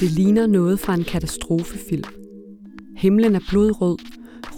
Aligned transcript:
Det 0.00 0.10
ligner 0.10 0.46
noget 0.46 0.80
fra 0.80 0.94
en 0.94 1.04
katastrofefilm. 1.04 2.04
Himlen 2.96 3.34
er 3.34 3.40
blodrød, 3.50 3.96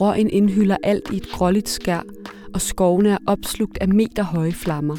røgen 0.01 0.31
indhylder 0.31 0.77
alt 0.83 1.11
i 1.13 1.17
et 1.17 1.29
gråligt 1.29 1.69
skær, 1.69 2.03
og 2.55 2.61
skovene 2.61 3.09
er 3.09 3.19
opslugt 3.27 3.79
af 3.81 3.89
meterhøje 3.89 4.53
flammer. 4.53 4.97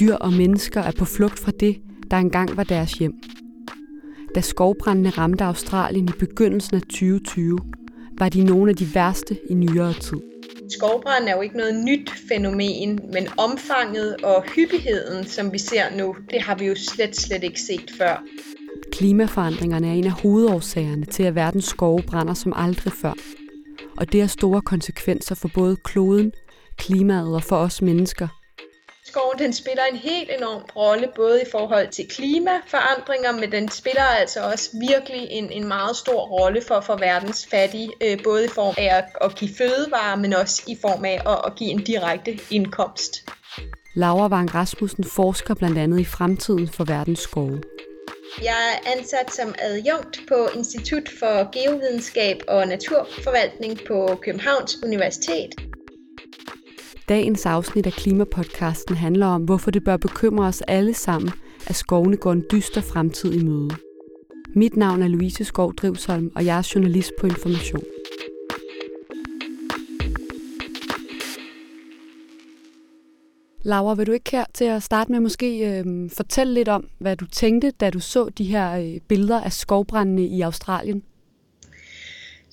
Dyr 0.00 0.14
og 0.14 0.32
mennesker 0.32 0.80
er 0.80 0.92
på 0.98 1.04
flugt 1.04 1.38
fra 1.38 1.52
det, 1.60 1.76
der 2.10 2.16
engang 2.16 2.56
var 2.56 2.64
deres 2.64 2.92
hjem. 2.92 3.14
Da 4.34 4.40
skovbrændene 4.40 5.10
ramte 5.10 5.44
Australien 5.44 6.08
i 6.08 6.12
begyndelsen 6.18 6.76
af 6.76 6.82
2020, 6.82 7.58
var 8.18 8.28
de 8.28 8.44
nogle 8.44 8.70
af 8.70 8.76
de 8.76 8.94
værste 8.94 9.38
i 9.50 9.54
nyere 9.54 9.92
tid. 9.92 10.31
Skovbrand 10.72 11.28
er 11.28 11.36
jo 11.36 11.42
ikke 11.42 11.56
noget 11.56 11.84
nyt 11.84 12.10
fænomen, 12.28 13.00
men 13.12 13.28
omfanget 13.38 14.16
og 14.16 14.44
hyppigheden, 14.54 15.26
som 15.26 15.52
vi 15.52 15.58
ser 15.58 15.96
nu, 15.96 16.16
det 16.30 16.42
har 16.42 16.54
vi 16.54 16.66
jo 16.66 16.74
slet, 16.74 17.16
slet 17.16 17.44
ikke 17.44 17.60
set 17.60 17.90
før. 17.98 18.22
Klimaforandringerne 18.92 19.88
er 19.88 19.92
en 19.92 20.04
af 20.04 20.12
hovedårsagerne 20.22 21.04
til, 21.04 21.22
at 21.22 21.34
verdens 21.34 21.64
skove 21.64 22.02
brænder 22.02 22.34
som 22.34 22.52
aldrig 22.56 22.92
før. 22.92 23.12
Og 23.96 24.12
det 24.12 24.20
har 24.20 24.28
store 24.28 24.62
konsekvenser 24.62 25.34
for 25.34 25.50
både 25.54 25.76
kloden, 25.76 26.32
klimaet 26.76 27.34
og 27.34 27.42
for 27.42 27.56
os 27.56 27.82
mennesker– 27.82 28.28
skoven 29.12 29.38
den 29.38 29.52
spiller 29.52 29.84
en 29.92 29.96
helt 29.96 30.30
enorm 30.38 30.62
rolle, 30.76 31.08
både 31.16 31.42
i 31.42 31.50
forhold 31.50 31.88
til 31.88 32.04
klimaforandringer, 32.08 33.32
men 33.40 33.52
den 33.52 33.68
spiller 33.68 34.08
altså 34.20 34.40
også 34.52 34.70
virkelig 34.90 35.22
en, 35.30 35.52
en 35.52 35.68
meget 35.68 35.96
stor 35.96 36.20
rolle 36.36 36.60
for, 36.68 36.80
for 36.80 36.96
verdens 36.96 37.46
fattige, 37.50 37.90
øh, 38.04 38.18
både 38.24 38.44
i 38.44 38.48
form 38.48 38.74
af 38.78 38.88
at, 38.98 39.04
at 39.20 39.34
give 39.34 39.50
fødevarer, 39.58 40.16
men 40.16 40.32
også 40.32 40.62
i 40.68 40.76
form 40.80 41.04
af 41.04 41.16
at, 41.32 41.38
at 41.46 41.52
give 41.56 41.70
en 41.70 41.84
direkte 41.84 42.38
indkomst. 42.50 43.12
Laura 43.94 44.28
Wang 44.28 44.54
Rasmussen 44.54 45.04
forsker 45.04 45.54
blandt 45.54 45.78
andet 45.78 46.00
i 46.00 46.04
fremtiden 46.04 46.68
for 46.68 46.84
verdens 46.84 47.20
skove. 47.20 47.60
Jeg 48.42 48.60
er 48.72 48.90
ansat 48.96 49.32
som 49.32 49.54
adjunkt 49.58 50.20
på 50.28 50.48
Institut 50.58 51.08
for 51.18 51.50
Geovidenskab 51.56 52.36
og 52.48 52.68
Naturforvaltning 52.68 53.78
på 53.88 54.18
Københavns 54.22 54.78
Universitet. 54.84 55.54
Dagens 57.08 57.46
afsnit 57.46 57.86
af 57.86 57.92
Klimapodcasten 57.92 58.96
handler 58.96 59.26
om, 59.26 59.42
hvorfor 59.42 59.70
det 59.70 59.84
bør 59.84 59.96
bekymre 59.96 60.46
os 60.46 60.60
alle 60.60 60.94
sammen, 60.94 61.30
at 61.66 61.76
skovene 61.76 62.16
går 62.16 62.32
en 62.32 62.44
dyster 62.52 62.80
fremtid 62.80 63.32
i 63.32 63.44
møde. 63.44 63.70
Mit 64.54 64.76
navn 64.76 65.02
er 65.02 65.08
Louise 65.08 65.44
Skov 65.44 65.74
Drivsholm, 65.74 66.32
og 66.34 66.44
jeg 66.44 66.58
er 66.58 66.70
journalist 66.74 67.12
på 67.20 67.26
Information. 67.26 67.82
Laura, 73.62 73.94
vil 73.94 74.06
du 74.06 74.12
ikke 74.12 74.30
her 74.30 74.44
til 74.54 74.64
at 74.64 74.82
starte 74.82 75.12
med 75.12 75.20
måske 75.20 75.78
øh, 75.78 76.10
fortælle 76.10 76.54
lidt 76.54 76.68
om, 76.68 76.88
hvad 76.98 77.16
du 77.16 77.26
tænkte, 77.26 77.70
da 77.70 77.90
du 77.90 78.00
så 78.00 78.28
de 78.28 78.44
her 78.44 78.78
øh, 78.78 79.00
billeder 79.08 79.40
af 79.40 79.52
skovbrændene 79.52 80.26
i 80.26 80.40
Australien? 80.40 81.02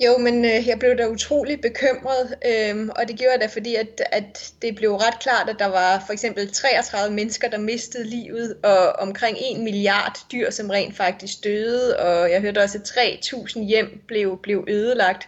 Jo, 0.05 0.17
men 0.17 0.45
øh, 0.45 0.67
jeg 0.67 0.79
blev 0.79 0.97
da 0.97 1.07
utrolig 1.07 1.61
bekymret, 1.61 2.35
øh, 2.45 2.89
og 2.95 3.07
det 3.07 3.17
gjorde 3.17 3.31
jeg 3.31 3.41
da, 3.41 3.45
fordi 3.45 3.75
at, 3.75 4.01
at 4.11 4.53
det 4.61 4.75
blev 4.75 4.95
ret 4.95 5.19
klart, 5.19 5.49
at 5.49 5.55
der 5.59 5.65
var 5.65 6.03
for 6.05 6.13
eksempel 6.13 6.51
33 6.51 7.15
mennesker, 7.15 7.49
der 7.49 7.57
mistede 7.57 8.03
livet, 8.03 8.57
og 8.63 8.93
omkring 8.93 9.37
1 9.55 9.59
milliard 9.59 10.19
dyr, 10.31 10.49
som 10.49 10.69
rent 10.69 10.97
faktisk 10.97 11.43
døde, 11.43 11.99
og 11.99 12.31
jeg 12.31 12.41
hørte 12.41 12.59
også, 12.63 12.77
at 12.77 12.89
3.000 12.89 13.63
hjem 13.63 14.01
blev, 14.07 14.39
blev 14.43 14.65
ødelagt. 14.67 15.27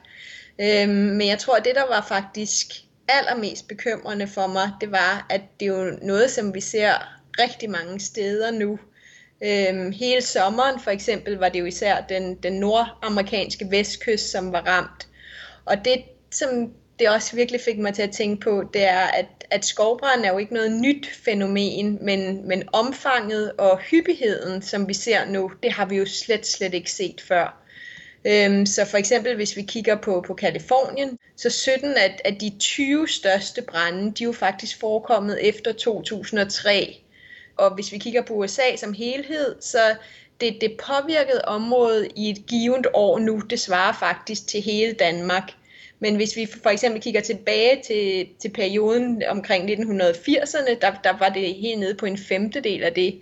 Øh, 0.62 0.90
men 0.90 1.28
jeg 1.28 1.40
tror, 1.40 1.56
at 1.56 1.66
det, 1.66 1.76
der 1.76 1.88
var 1.88 2.06
faktisk 2.08 2.68
allermest 3.08 3.68
bekymrende 3.68 4.28
for 4.28 4.48
mig, 4.48 4.72
det 4.82 4.92
var, 4.92 5.26
at 5.30 5.42
det 5.60 5.66
er 5.68 5.78
jo 5.78 5.98
noget, 6.02 6.32
som 6.32 6.54
vi 6.54 6.62
ser 6.62 6.94
rigtig 7.40 7.70
mange 7.70 8.00
steder 8.00 8.52
nu, 8.52 8.80
Øhm, 9.44 9.92
hele 9.92 10.22
sommeren 10.22 10.80
for 10.80 10.92
eksempel 10.92 11.38
var 11.38 11.50
det 11.50 11.60
jo 11.60 11.66
især 11.66 12.02
den, 12.10 12.36
den 12.36 12.54
nordamerikanske 12.54 13.68
vestkyst, 13.70 14.32
som 14.32 14.52
var 14.52 14.62
ramt. 14.62 15.08
Og 15.66 15.86
det, 15.86 16.04
som 16.32 16.74
det 17.00 17.10
også 17.10 17.36
virkelig 17.36 17.62
fik 17.62 17.78
mig 17.78 17.94
til 17.94 18.02
at 18.02 18.12
tænke 18.12 18.44
på, 18.44 18.64
det 18.74 18.84
er, 18.84 19.00
at, 19.00 19.26
at 19.52 19.66
skovbrand 19.66 20.26
er 20.26 20.32
jo 20.32 20.38
ikke 20.38 20.54
noget 20.54 20.72
nyt 20.72 21.10
fænomen, 21.26 21.98
men, 22.02 22.48
men 22.48 22.64
omfanget 22.74 23.52
og 23.52 23.78
hyppigheden, 23.78 24.62
som 24.62 24.88
vi 24.88 24.94
ser 24.94 25.26
nu, 25.26 25.52
det 25.64 25.72
har 25.72 25.86
vi 25.86 25.96
jo 25.96 26.06
slet, 26.06 26.48
slet 26.48 26.74
ikke 26.74 26.92
set 26.92 27.22
før. 27.22 27.58
Øhm, 28.26 28.66
så 28.66 28.86
for 28.86 28.98
eksempel, 28.98 29.36
hvis 29.36 29.56
vi 29.56 29.62
kigger 29.62 29.96
på, 29.96 30.24
på 30.28 30.34
Kalifornien, 30.34 31.18
så 31.38 31.50
17 31.50 31.94
af, 31.94 32.20
af 32.26 32.36
de 32.36 32.52
20 32.60 33.08
største 33.08 33.62
brænde, 33.62 34.12
de 34.12 34.24
er 34.24 34.26
jo 34.26 34.32
faktisk 34.32 34.80
forekommet 34.80 35.48
efter 35.48 35.74
2003. 35.74 37.01
Og 37.62 37.76
hvis 37.76 37.92
vi 37.92 37.98
kigger 37.98 38.22
på 38.22 38.34
USA 38.34 38.76
som 38.78 38.94
helhed, 38.94 39.56
så 39.62 39.80
det, 40.42 40.58
det 40.62 40.78
påvirkede 40.88 41.42
område 41.48 42.08
i 42.16 42.30
et 42.30 42.46
givet 42.48 42.88
år 42.94 43.20
nu, 43.20 43.40
det 43.50 43.60
svarer 43.60 43.94
faktisk 43.94 44.48
til 44.48 44.62
hele 44.62 44.94
Danmark. 44.94 45.52
Men 46.00 46.16
hvis 46.16 46.36
vi 46.36 46.48
for 46.64 46.70
eksempel 46.70 47.02
kigger 47.02 47.22
tilbage 47.22 47.82
til, 47.88 48.28
til 48.40 48.50
perioden 48.50 49.24
omkring 49.30 49.70
1980'erne, 49.70 50.80
der, 50.82 50.92
der 51.04 51.18
var 51.20 51.30
det 51.30 51.56
helt 51.56 51.80
nede 51.80 51.96
på 51.96 52.06
en 52.06 52.18
femtedel 52.18 52.84
af 52.84 52.94
det. 52.94 53.22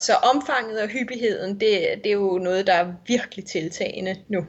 Så 0.00 0.12
omfanget 0.34 0.82
og 0.82 0.88
hyppigheden, 0.88 1.60
det, 1.60 1.80
det 2.04 2.06
er 2.06 2.12
jo 2.12 2.38
noget, 2.38 2.66
der 2.66 2.72
er 2.72 2.92
virkelig 3.06 3.44
tiltagende 3.44 4.16
nu. 4.28 4.46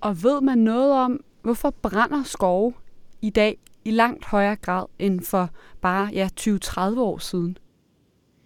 Og 0.00 0.22
ved 0.22 0.40
man 0.40 0.58
noget 0.58 0.92
om, 0.92 1.24
hvorfor 1.42 1.70
brænder 1.70 2.22
skove 2.24 2.74
i 3.22 3.30
dag 3.30 3.58
i 3.84 3.90
langt 3.90 4.24
højere 4.24 4.56
grad 4.56 4.84
end 4.98 5.20
for 5.20 5.50
bare 5.80 6.10
ja, 6.12 6.28
20-30 6.40 6.80
år 7.00 7.18
siden? 7.18 7.58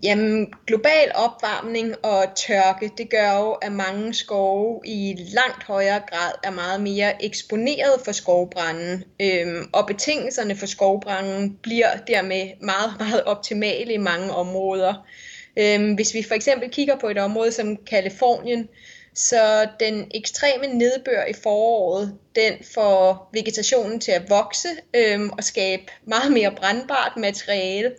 Jamen, 0.02 0.52
global 0.66 1.12
opvarmning 1.14 1.94
og 2.02 2.24
tørke, 2.36 2.90
det 2.98 3.10
gør 3.10 3.38
jo, 3.38 3.52
at 3.52 3.72
mange 3.72 4.14
skove 4.14 4.80
i 4.84 5.16
langt 5.34 5.64
højere 5.64 6.00
grad 6.10 6.32
er 6.44 6.50
meget 6.50 6.80
mere 6.80 7.24
eksponeret 7.24 8.00
for 8.04 8.12
skovbranden, 8.12 9.04
øhm, 9.20 9.68
og 9.72 9.86
betingelserne 9.86 10.56
for 10.56 10.66
skovbranden 10.66 11.58
bliver 11.62 11.96
dermed 12.06 12.50
meget, 12.60 12.94
meget 13.08 13.24
optimale 13.24 13.92
i 13.92 13.96
mange 13.96 14.32
områder. 14.32 15.06
Øhm, 15.56 15.94
hvis 15.94 16.14
vi 16.14 16.22
for 16.22 16.34
eksempel 16.34 16.70
kigger 16.70 16.96
på 16.96 17.08
et 17.08 17.18
område 17.18 17.52
som 17.52 17.76
Kalifornien, 17.76 18.68
så 19.14 19.68
den 19.80 20.10
ekstreme 20.14 20.66
nedbør 20.66 21.24
i 21.24 21.32
foråret, 21.42 22.18
den 22.34 22.52
får 22.74 23.30
vegetationen 23.32 24.00
til 24.00 24.12
at 24.12 24.30
vokse 24.30 24.68
øhm, 24.96 25.30
og 25.30 25.44
skabe 25.44 25.82
meget 26.04 26.32
mere 26.32 26.54
brandbart 26.56 27.12
materiale, 27.16 27.92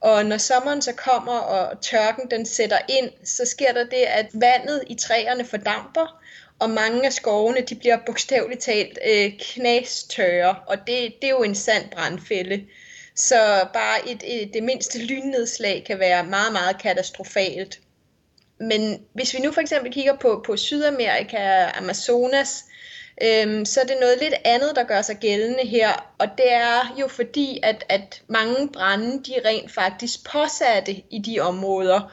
og 0.00 0.26
når 0.26 0.36
sommeren 0.36 0.82
så 0.82 0.92
kommer, 0.92 1.38
og 1.38 1.80
tørken 1.80 2.30
den 2.30 2.46
sætter 2.46 2.78
ind, 2.88 3.10
så 3.24 3.44
sker 3.44 3.72
der 3.72 3.84
det, 3.84 3.96
at 3.96 4.26
vandet 4.32 4.84
i 4.86 4.94
træerne 4.94 5.44
fordamper, 5.44 6.20
og 6.58 6.70
mange 6.70 7.06
af 7.06 7.12
skovene 7.12 7.60
de 7.60 7.74
bliver 7.74 7.98
bogstaveligt 8.06 8.60
talt 8.60 8.98
øh, 9.08 9.32
knastørre, 9.40 10.56
og 10.66 10.76
det, 10.78 11.14
det 11.22 11.24
er 11.24 11.28
jo 11.28 11.42
en 11.42 11.54
sand 11.54 11.90
brandfælde. 11.90 12.64
Så 13.14 13.66
bare 13.72 14.08
et, 14.08 14.22
et, 14.26 14.54
det 14.54 14.62
mindste 14.62 14.98
lynnedslag 15.06 15.84
kan 15.86 15.98
være 15.98 16.24
meget, 16.24 16.52
meget 16.52 16.82
katastrofalt. 16.82 17.80
Men 18.60 19.00
hvis 19.12 19.34
vi 19.34 19.38
nu 19.38 19.52
for 19.52 19.60
eksempel 19.60 19.92
kigger 19.92 20.16
på, 20.16 20.42
på 20.46 20.56
Sydamerika, 20.56 21.70
Amazonas, 21.74 22.64
øhm, 23.22 23.64
så 23.64 23.80
er 23.80 23.84
det 23.84 23.96
noget 24.00 24.18
lidt 24.20 24.34
andet, 24.44 24.76
der 24.76 24.84
gør 24.84 25.02
sig 25.02 25.16
gældende 25.16 25.66
her. 25.66 26.14
Og 26.18 26.26
det 26.38 26.52
er 26.52 26.96
jo 27.00 27.08
fordi, 27.08 27.60
at, 27.62 27.84
at 27.88 28.22
mange 28.28 28.68
brænde, 28.72 29.22
de 29.22 29.34
rent 29.44 29.72
faktisk 29.72 30.30
påsatte 30.32 31.02
i 31.10 31.18
de 31.18 31.40
områder. 31.40 32.12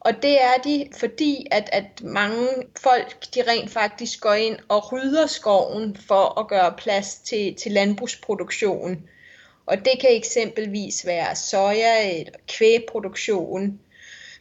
Og 0.00 0.22
det 0.22 0.42
er 0.42 0.56
de, 0.64 0.88
fordi 0.96 1.46
at, 1.50 1.68
at 1.72 2.02
mange 2.02 2.48
folk, 2.80 3.34
de 3.34 3.42
rent 3.48 3.70
faktisk 3.70 4.20
går 4.20 4.34
ind 4.34 4.56
og 4.68 4.92
rydder 4.92 5.26
skoven 5.26 5.96
for 5.96 6.40
at 6.40 6.48
gøre 6.48 6.74
plads 6.78 7.14
til, 7.14 7.54
til 7.54 7.72
landbrugsproduktion. 7.72 8.96
Og 9.66 9.76
det 9.78 10.00
kan 10.00 10.16
eksempelvis 10.16 11.06
være 11.06 11.36
soja 11.36 12.18
eller 12.20 12.32
kvægproduktion. 12.48 13.80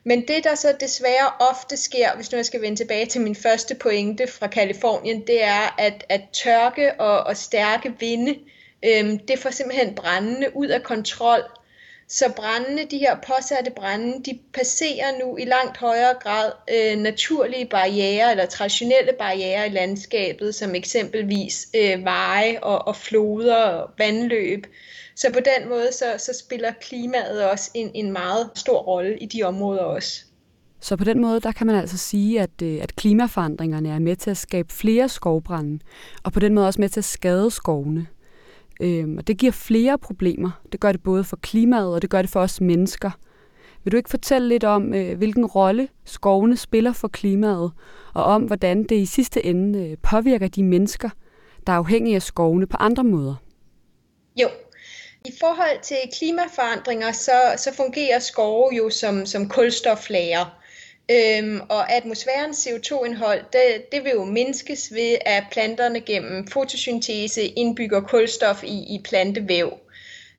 Men 0.08 0.28
det, 0.28 0.44
der 0.44 0.56
så 0.56 0.76
desværre 0.80 1.32
ofte 1.40 1.78
sker, 1.78 2.16
hvis 2.16 2.32
nu 2.32 2.36
jeg 2.36 2.46
skal 2.46 2.62
vende 2.62 2.78
tilbage 2.78 3.06
til 3.06 3.22
min 3.22 3.36
første 3.36 3.76
pointe 3.76 4.28
fra 4.28 4.48
Kalifornien, 4.48 5.28
det 5.28 5.44
er, 5.44 5.76
at, 5.78 6.06
at 6.10 6.22
tørke 6.34 7.02
og, 7.02 7.24
og 7.24 7.38
stærke 7.38 7.94
vinde, 8.00 8.36
øhm, 8.86 9.20
det 9.20 9.40
får 9.40 9.50
simpelthen 9.50 9.96
brændende 9.96 10.56
ud 10.56 10.68
af 10.68 10.84
kontrol. 10.84 11.42
Så 12.08 12.34
brændende, 12.36 12.86
de 12.86 12.98
her 12.98 13.18
påsatte 13.28 13.72
brænde, 13.72 14.24
de 14.24 14.40
passerer 14.54 15.20
nu 15.20 15.38
i 15.38 15.46
langt 15.46 15.78
højere 15.78 16.14
grad 16.14 16.52
øh, 16.74 16.98
naturlige 16.98 17.66
barriere 17.66 18.32
eller 18.32 18.46
traditionelle 18.46 19.14
barriere 19.20 19.68
i 19.68 19.70
landskabet, 19.70 20.56
som 20.56 20.76
eksempelvis 20.76 21.68
øh, 21.76 22.04
veje 22.04 22.60
og, 22.62 22.88
og 22.88 22.96
floder 22.96 23.56
og 23.56 23.90
vandløb. 23.98 24.68
Så 25.18 25.28
på 25.34 25.40
den 25.40 25.70
måde, 25.70 25.88
så, 25.92 26.06
så 26.18 26.40
spiller 26.40 26.72
klimaet 26.82 27.44
også 27.52 27.72
en, 27.74 27.92
en 27.94 28.12
meget 28.12 28.50
stor 28.56 28.80
rolle 28.80 29.18
i 29.18 29.26
de 29.26 29.44
områder 29.44 29.82
også. 29.82 30.26
Så 30.80 30.98
på 30.98 31.04
den 31.04 31.22
måde, 31.22 31.40
der 31.40 31.52
kan 31.52 31.68
man 31.68 31.76
altså 31.76 31.98
sige, 31.98 32.42
at, 32.42 32.62
øh, 32.64 32.80
at 32.82 32.96
klimaforandringerne 32.96 33.90
er 33.90 34.00
med 34.00 34.16
til 34.16 34.30
at 34.30 34.38
skabe 34.38 34.74
flere 34.74 35.10
skovbrænde, 35.10 35.80
og 36.24 36.34
på 36.34 36.40
den 36.40 36.54
måde 36.54 36.68
også 36.68 36.82
med 36.82 36.90
til 36.90 37.00
at 37.00 37.06
skade 37.06 37.52
skovene. 37.52 38.08
Øhm, 38.82 39.18
og 39.18 39.28
det 39.28 39.38
giver 39.38 39.52
flere 39.52 39.98
problemer. 39.98 40.62
Det 40.72 40.80
gør 40.80 40.92
det 40.92 41.04
både 41.04 41.24
for 41.24 41.36
klimaet, 41.38 41.94
og 41.94 42.02
det 42.02 42.10
gør 42.10 42.22
det 42.22 42.32
for 42.32 42.40
os 42.40 42.62
mennesker. 42.62 43.12
Vil 43.84 43.92
du 43.92 43.98
ikke 43.98 44.10
fortælle 44.10 44.48
lidt 44.48 44.64
om, 44.64 44.94
øh, 44.94 45.18
hvilken 45.18 45.46
rolle 45.46 45.88
skovene 46.06 46.58
spiller 46.58 46.94
for 46.94 47.08
klimaet, 47.08 47.72
og 48.14 48.24
om 48.24 48.44
hvordan 48.44 48.84
det 48.84 48.96
i 48.96 49.06
sidste 49.06 49.46
ende 49.46 49.90
øh, 49.90 49.98
påvirker 49.98 50.48
de 50.48 50.64
mennesker, 50.64 51.10
der 51.68 51.74
er 51.74 51.78
afhængige 51.78 52.16
af 52.16 52.22
skovene 52.22 52.68
på 52.68 52.78
andre 52.78 53.04
måder? 53.04 53.36
Jo, 54.42 54.48
i 55.26 55.34
forhold 55.40 55.82
til 55.82 55.98
klimaforandringer, 56.18 57.12
så, 57.12 57.54
så 57.58 57.74
fungerer 57.74 58.20
skove 58.20 58.76
jo 58.76 58.90
som, 58.90 59.26
som 59.26 59.50
kulstoflager. 59.50 60.62
Øhm, 61.12 61.62
og 61.70 61.94
atmosfærens 61.94 62.68
CO2-indhold, 62.68 63.42
det, 63.54 63.92
det 63.92 64.04
vil 64.04 64.12
jo 64.12 64.26
mindskes 64.26 64.94
ved, 64.94 65.18
at 65.26 65.44
planterne 65.52 66.02
gennem 66.02 66.48
fotosyntese 66.48 67.46
indbygger 67.46 68.02
kulstof 68.02 68.64
i, 68.64 68.96
i 68.96 69.02
plantevæv. 69.04 69.78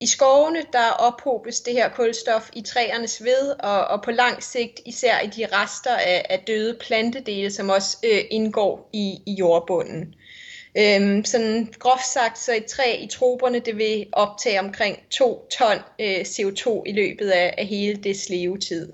I 0.00 0.06
skovene, 0.06 0.62
der 0.72 0.90
ophobes 0.98 1.60
det 1.60 1.72
her 1.72 1.88
kulstof 1.88 2.50
i 2.52 2.62
træernes 2.62 3.24
ved, 3.24 3.54
og, 3.60 3.84
og 3.84 4.02
på 4.02 4.10
lang 4.10 4.42
sigt 4.42 4.80
især 4.86 5.20
i 5.20 5.26
de 5.26 5.46
rester 5.52 5.96
af, 5.96 6.26
af 6.30 6.38
døde 6.46 6.78
plantedele, 6.80 7.50
som 7.50 7.68
også 7.68 7.96
øh, 8.04 8.24
indgår 8.30 8.90
i, 8.92 9.22
i 9.26 9.32
jordbunden. 9.32 10.14
Øhm, 10.78 11.24
sådan 11.24 11.68
groft 11.78 12.06
sagt, 12.06 12.38
så 12.38 12.54
et 12.54 12.64
træ 12.64 12.96
i 13.00 13.06
troberne, 13.06 13.58
det 13.58 13.78
vil 13.78 14.06
optage 14.12 14.60
omkring 14.60 14.98
2 15.10 15.46
ton 15.50 15.76
øh, 16.00 16.20
CO2 16.20 16.82
i 16.86 16.92
løbet 16.92 17.30
af, 17.30 17.54
af 17.58 17.66
hele 17.66 17.94
dets 18.02 18.28
levetid. 18.28 18.92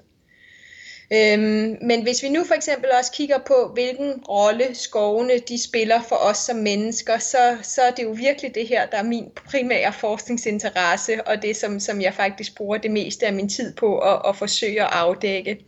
Øhm, 1.13 1.77
men 1.83 2.03
hvis 2.03 2.23
vi 2.23 2.29
nu 2.29 2.45
for 2.45 2.55
eksempel 2.55 2.91
også 2.99 3.13
kigger 3.13 3.39
på, 3.39 3.71
hvilken 3.75 4.13
rolle 4.29 4.75
skovene 4.75 5.39
de 5.39 5.63
spiller 5.63 6.03
for 6.09 6.17
os 6.17 6.39
som 6.39 6.57
mennesker, 6.57 7.19
så, 7.19 7.57
så 7.63 7.83
er 7.83 7.91
det 7.91 8.03
jo 8.03 8.11
virkelig 8.11 8.55
det 8.55 8.69
her, 8.69 8.87
der 8.87 8.97
er 8.97 9.03
min 9.03 9.29
primære 9.51 9.93
forskningsinteresse, 9.93 11.27
og 11.27 11.43
det 11.43 11.57
som, 11.57 11.81
som 11.81 12.01
jeg 12.01 12.15
faktisk 12.15 12.57
bruger 12.57 12.79
det 12.79 12.91
meste 12.91 13.27
af 13.27 13.33
min 13.33 13.49
tid 13.49 13.75
på 13.75 13.99
at, 13.99 14.23
at 14.29 14.37
forsøge 14.37 14.83
at 14.83 14.89
afdække. 14.93 15.59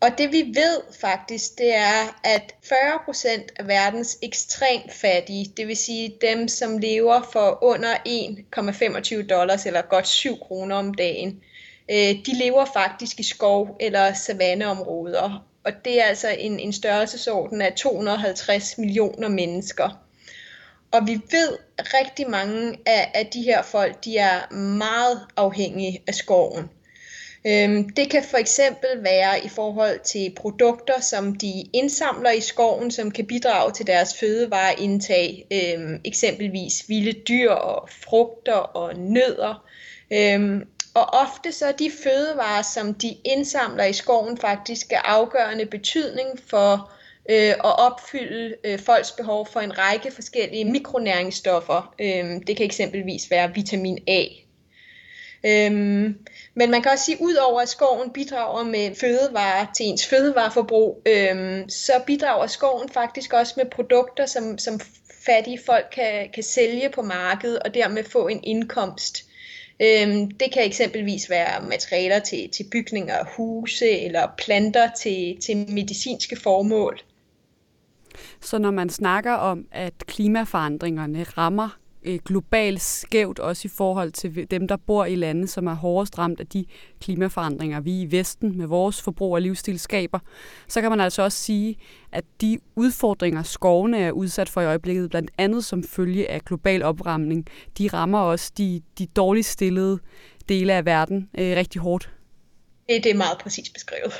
Og 0.00 0.18
det 0.18 0.32
vi 0.32 0.42
ved 0.54 0.82
faktisk, 1.00 1.58
det 1.58 1.74
er, 1.74 2.20
at 2.24 2.54
40% 2.64 3.46
af 3.56 3.68
verdens 3.68 4.18
ekstremt 4.22 4.92
fattige, 4.92 5.52
det 5.56 5.66
vil 5.66 5.76
sige 5.76 6.14
dem, 6.20 6.48
som 6.48 6.78
lever 6.78 7.22
for 7.32 7.58
under 7.62 7.94
1,25 7.94 9.26
dollars 9.26 9.66
eller 9.66 9.82
godt 9.82 10.08
7 10.08 10.38
kroner 10.38 10.76
om 10.76 10.94
dagen, 10.94 11.40
øh, 11.90 11.96
de 11.96 12.34
lever 12.34 12.64
faktisk 12.64 13.20
i 13.20 13.22
skov 13.22 13.76
eller 13.80 14.12
savanneområder. 14.12 15.46
Og 15.64 15.72
det 15.84 16.00
er 16.00 16.04
altså 16.04 16.28
en, 16.28 16.60
en 16.60 16.72
størrelsesorden 16.72 17.62
af 17.62 17.72
250 17.72 18.78
millioner 18.78 19.28
mennesker. 19.28 20.02
Og 20.92 21.06
vi 21.06 21.20
ved, 21.30 21.58
at 21.78 21.94
rigtig 22.00 22.30
mange 22.30 22.78
af, 22.86 23.10
af 23.14 23.26
de 23.26 23.42
her 23.42 23.62
folk, 23.62 24.04
de 24.04 24.18
er 24.18 24.54
meget 24.54 25.20
afhængige 25.36 26.02
af 26.06 26.14
skoven. 26.14 26.70
Øhm, 27.46 27.88
det 27.88 28.10
kan 28.10 28.22
for 28.30 28.36
eksempel 28.36 28.90
være 29.02 29.44
i 29.44 29.48
forhold 29.48 30.00
til 30.04 30.32
produkter, 30.36 31.00
som 31.00 31.34
de 31.34 31.64
indsamler 31.72 32.30
i 32.30 32.40
skoven, 32.40 32.90
som 32.90 33.10
kan 33.10 33.26
bidrage 33.26 33.72
til 33.72 33.86
deres 33.86 34.16
fødevareindtag, 34.20 35.46
øhm, 35.52 36.00
eksempelvis 36.04 36.84
vilde 36.88 37.12
dyr 37.12 37.50
og 37.50 37.88
frugter 38.04 38.52
og 38.52 38.96
nødder. 38.96 39.64
Øhm, 40.10 40.62
og 40.94 41.04
ofte 41.14 41.52
så 41.52 41.66
er 41.66 41.72
de 41.72 41.90
fødevarer, 42.04 42.62
som 42.62 42.94
de 42.94 43.16
indsamler 43.24 43.84
i 43.84 43.92
skoven, 43.92 44.38
faktisk 44.38 44.92
af 44.92 45.00
afgørende 45.04 45.66
betydning 45.66 46.28
for 46.46 46.92
øh, 47.30 47.50
at 47.50 47.78
opfylde 47.78 48.54
øh, 48.64 48.78
folks 48.78 49.12
behov 49.12 49.46
for 49.52 49.60
en 49.60 49.78
række 49.78 50.10
forskellige 50.10 50.64
mikronæringsstoffer. 50.64 51.94
Øhm, 52.00 52.42
det 52.42 52.56
kan 52.56 52.66
eksempelvis 52.66 53.30
være 53.30 53.54
vitamin 53.54 53.98
A. 54.08 54.24
Øhm, 55.46 56.18
men 56.54 56.70
man 56.70 56.82
kan 56.82 56.92
også 56.92 57.04
sige, 57.04 57.16
at 57.16 57.20
udover 57.20 57.60
at 57.60 57.68
skoven 57.68 58.10
bidrager 58.10 58.64
med 58.64 58.94
fødevarer 58.94 59.66
til 59.76 59.86
ens 59.86 60.06
fødevareforbrug, 60.06 61.02
øhm, 61.06 61.68
så 61.68 61.92
bidrager 62.06 62.46
skoven 62.46 62.88
faktisk 62.88 63.32
også 63.32 63.54
med 63.56 63.66
produkter, 63.70 64.26
som, 64.26 64.58
som 64.58 64.80
fattige 65.26 65.58
folk 65.66 65.86
kan, 65.92 66.28
kan 66.34 66.42
sælge 66.42 66.90
på 66.94 67.02
markedet 67.02 67.58
og 67.58 67.74
dermed 67.74 68.04
få 68.04 68.28
en 68.28 68.40
indkomst. 68.44 69.24
Øhm, 69.82 70.30
det 70.30 70.52
kan 70.52 70.64
eksempelvis 70.64 71.30
være 71.30 71.62
materialer 71.68 72.18
til, 72.18 72.48
til 72.50 72.66
bygninger 72.72 73.14
huse 73.36 73.90
eller 73.90 74.28
planter 74.38 74.90
til, 75.02 75.36
til 75.42 75.56
medicinske 75.56 76.36
formål. 76.42 77.00
Så 78.40 78.58
når 78.58 78.70
man 78.70 78.90
snakker 78.90 79.32
om, 79.32 79.66
at 79.72 79.94
klimaforandringerne 80.06 81.22
rammer 81.22 81.78
øh, 82.06 82.18
globalt 82.24 82.82
skævt, 82.82 83.38
også 83.38 83.68
i 83.68 83.70
forhold 83.76 84.12
til 84.12 84.50
dem, 84.50 84.68
der 84.68 84.76
bor 84.76 85.04
i 85.04 85.14
lande, 85.14 85.46
som 85.46 85.66
er 85.66 85.74
hårdest 85.74 86.18
ramt 86.18 86.40
af 86.40 86.46
de 86.46 86.64
klimaforandringer, 87.00 87.80
vi 87.80 88.00
i 88.00 88.10
Vesten 88.10 88.58
med 88.58 88.66
vores 88.66 89.02
forbrug 89.02 89.34
og 89.34 89.42
livsstil 89.42 89.78
skaber, 89.78 90.18
så 90.68 90.80
kan 90.80 90.90
man 90.90 91.00
altså 91.00 91.22
også 91.22 91.38
sige, 91.38 91.76
at 92.12 92.24
de 92.40 92.58
udfordringer, 92.76 93.42
skovene 93.42 93.98
er 93.98 94.12
udsat 94.12 94.48
for 94.48 94.60
i 94.60 94.66
øjeblikket, 94.66 95.10
blandt 95.10 95.30
andet 95.38 95.64
som 95.64 95.82
følge 95.82 96.30
af 96.30 96.42
global 96.42 96.82
opramning, 96.82 97.46
de 97.78 97.88
rammer 97.88 98.18
også 98.18 98.52
de, 98.58 98.82
de 98.98 99.06
dårligst 99.06 99.50
stillede 99.50 99.98
dele 100.48 100.72
af 100.72 100.84
verden 100.84 101.30
øh, 101.38 101.56
rigtig 101.56 101.80
hårdt. 101.80 102.10
Det 102.88 103.06
er 103.06 103.14
meget 103.14 103.38
præcist 103.38 103.72
beskrevet. 103.72 104.12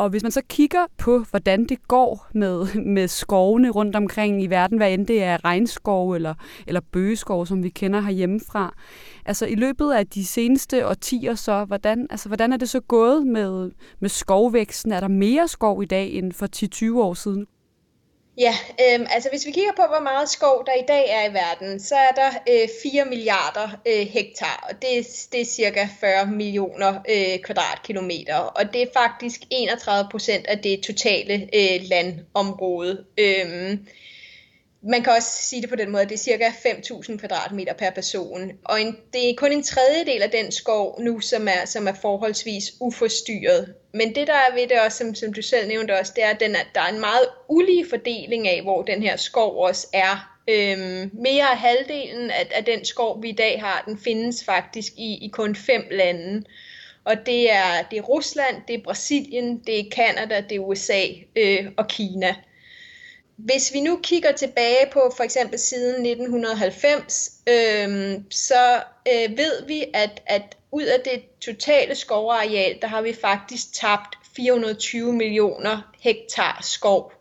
Og 0.00 0.10
hvis 0.10 0.22
man 0.22 0.32
så 0.32 0.42
kigger 0.48 0.86
på, 0.98 1.24
hvordan 1.30 1.64
det 1.64 1.88
går 1.88 2.26
med, 2.34 2.74
med 2.96 3.08
skovene 3.08 3.70
rundt 3.70 3.96
omkring 3.96 4.42
i 4.42 4.46
verden, 4.46 4.78
hvad 4.78 4.92
end 4.92 5.06
det 5.06 5.22
er 5.22 5.44
regnskov 5.44 6.12
eller, 6.12 6.34
eller 6.66 6.80
bøgeskov, 6.92 7.46
som 7.46 7.62
vi 7.62 7.68
kender 7.68 8.00
herhjemmefra, 8.00 8.74
altså 9.26 9.46
i 9.46 9.54
løbet 9.54 9.92
af 9.92 10.06
de 10.06 10.26
seneste 10.26 10.86
årtier 10.88 11.34
så, 11.34 11.64
hvordan, 11.64 12.06
altså, 12.10 12.28
hvordan 12.28 12.52
er 12.52 12.56
det 12.56 12.68
så 12.68 12.80
gået 12.80 13.26
med, 13.26 13.70
med 14.00 14.08
skovvæksten? 14.08 14.92
Er 14.92 15.00
der 15.00 15.08
mere 15.08 15.48
skov 15.48 15.82
i 15.82 15.86
dag 15.86 16.12
end 16.12 16.32
for 16.32 16.46
10-20 16.96 16.98
år 16.98 17.14
siden? 17.14 17.46
Ja, 18.38 18.54
øh, 18.70 19.06
altså 19.10 19.28
hvis 19.30 19.46
vi 19.46 19.50
kigger 19.50 19.72
på, 19.76 19.82
hvor 19.88 20.00
meget 20.00 20.28
skov 20.28 20.64
der 20.66 20.72
i 20.72 20.84
dag 20.88 21.10
er 21.10 21.30
i 21.30 21.34
verden, 21.34 21.80
så 21.80 21.94
er 21.94 22.10
der 22.10 22.30
øh, 22.48 22.68
4 22.82 23.04
milliarder 23.04 23.68
øh, 23.86 24.06
hektar, 24.06 24.68
og 24.70 24.82
det, 24.82 25.06
det 25.32 25.40
er 25.40 25.44
cirka 25.44 25.88
40 26.00 26.26
millioner 26.26 26.94
øh, 27.08 27.42
kvadratkilometer, 27.42 28.36
og 28.36 28.72
det 28.72 28.82
er 28.82 28.86
faktisk 28.96 29.40
31 29.50 30.08
procent 30.10 30.46
af 30.46 30.58
det 30.58 30.80
totale 30.80 31.34
øh, 31.54 31.80
landområde. 31.82 33.04
Øh, 33.18 33.78
man 34.82 35.02
kan 35.02 35.12
også 35.12 35.28
sige 35.42 35.62
det 35.62 35.70
på 35.70 35.76
den 35.76 35.90
måde, 35.90 36.02
at 36.02 36.08
det 36.08 36.14
er 36.14 36.18
cirka 36.18 36.48
5.000 36.48 37.16
kvadratmeter 37.16 37.72
per 37.72 37.90
person. 37.90 38.52
Og 38.64 38.80
en, 38.80 38.96
det 39.12 39.30
er 39.30 39.34
kun 39.36 39.52
en 39.52 39.62
tredjedel 39.62 40.22
af 40.22 40.30
den 40.30 40.52
skov 40.52 41.00
nu, 41.00 41.20
som 41.20 41.48
er, 41.48 41.64
som 41.64 41.88
er 41.88 41.92
forholdsvis 41.92 42.72
uforstyrret. 42.80 43.74
Men 43.94 44.14
det 44.14 44.26
der 44.26 44.34
er 44.34 44.54
ved 44.54 44.68
det 44.68 44.80
også, 44.80 44.98
som, 44.98 45.14
som 45.14 45.32
du 45.32 45.42
selv 45.42 45.68
nævnte 45.68 45.98
også, 45.98 46.12
det 46.16 46.24
er, 46.24 46.28
at, 46.28 46.40
den, 46.40 46.56
at 46.56 46.66
der 46.74 46.80
er 46.80 46.92
en 46.92 47.00
meget 47.00 47.28
ulige 47.48 47.86
fordeling 47.90 48.48
af, 48.48 48.62
hvor 48.62 48.82
den 48.82 49.02
her 49.02 49.16
skov 49.16 49.56
også 49.56 49.86
er. 49.92 50.36
Øhm, 50.48 51.10
mere 51.12 51.50
af 51.50 51.58
halvdelen 51.58 52.30
af, 52.30 52.50
af 52.54 52.64
den 52.64 52.84
skov, 52.84 53.22
vi 53.22 53.28
i 53.28 53.36
dag 53.36 53.60
har, 53.60 53.82
den 53.86 53.98
findes 53.98 54.44
faktisk 54.44 54.92
i, 54.96 55.24
i 55.24 55.30
kun 55.32 55.56
fem 55.56 55.84
lande. 55.90 56.44
Og 57.04 57.26
det 57.26 57.52
er, 57.52 57.82
det 57.90 57.98
er 57.98 58.02
Rusland, 58.02 58.56
det 58.68 58.74
er 58.74 58.82
Brasilien, 58.82 59.58
det 59.66 59.80
er 59.80 59.84
Kanada, 59.92 60.40
det 60.40 60.56
er 60.56 60.60
USA 60.60 61.02
øh, 61.36 61.66
og 61.76 61.88
Kina. 61.88 62.34
Hvis 63.44 63.72
vi 63.72 63.80
nu 63.80 64.00
kigger 64.02 64.32
tilbage 64.32 64.86
på 64.92 65.12
for 65.16 65.24
eksempel 65.24 65.58
siden 65.58 66.06
1990, 66.06 67.32
øh, 67.46 68.20
så 68.30 68.82
øh, 69.08 69.38
ved 69.38 69.66
vi, 69.66 69.84
at, 69.94 70.22
at 70.26 70.56
ud 70.72 70.82
af 70.82 71.00
det 71.04 71.22
totale 71.40 71.94
skovareal, 71.94 72.78
der 72.82 72.88
har 72.88 73.02
vi 73.02 73.12
faktisk 73.12 73.72
tabt 73.72 74.18
420 74.36 75.12
millioner 75.12 75.92
hektar 76.00 76.58
skov. 76.62 77.12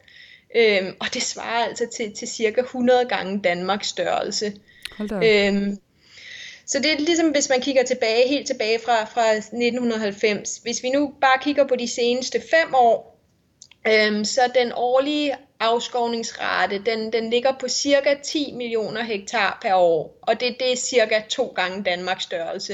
Øh, 0.56 0.94
og 1.00 1.08
det 1.14 1.22
svarer 1.22 1.66
altså 1.66 1.88
til, 1.98 2.16
til 2.16 2.28
cirka 2.28 2.62
100 2.62 3.06
gange 3.06 3.42
Danmarks 3.44 3.88
størrelse. 3.88 4.54
Øhm, 5.00 5.78
så 6.66 6.80
det 6.80 6.92
er 6.92 7.00
ligesom, 7.00 7.30
hvis 7.30 7.50
man 7.50 7.62
kigger 7.62 7.84
tilbage, 7.84 8.30
helt 8.30 8.48
tilbage 8.48 8.80
fra, 8.86 9.04
fra 9.04 9.32
1990. 9.32 10.58
Hvis 10.58 10.84
vi 10.84 10.90
nu 10.90 11.14
bare 11.22 11.40
kigger 11.42 11.68
på 11.68 11.76
de 11.76 11.88
seneste 11.88 12.42
fem 12.52 12.74
år, 12.74 13.20
øhm, 13.88 14.26
så 14.26 14.42
den 14.56 14.72
årlige 14.76 15.36
afskovningsrate, 15.60 16.80
den, 16.86 17.14
den 17.14 17.30
ligger 17.30 17.52
på 17.60 17.68
cirka 17.68 18.16
10 18.24 18.54
millioner 18.56 19.04
hektar 19.04 19.60
per 19.62 19.76
år, 19.76 20.20
og 20.22 20.40
det, 20.40 20.56
det 20.60 20.72
er 20.72 20.76
cirka 20.76 21.22
to 21.30 21.54
gange 21.56 21.84
Danmarks 21.84 22.24
størrelse. 22.24 22.74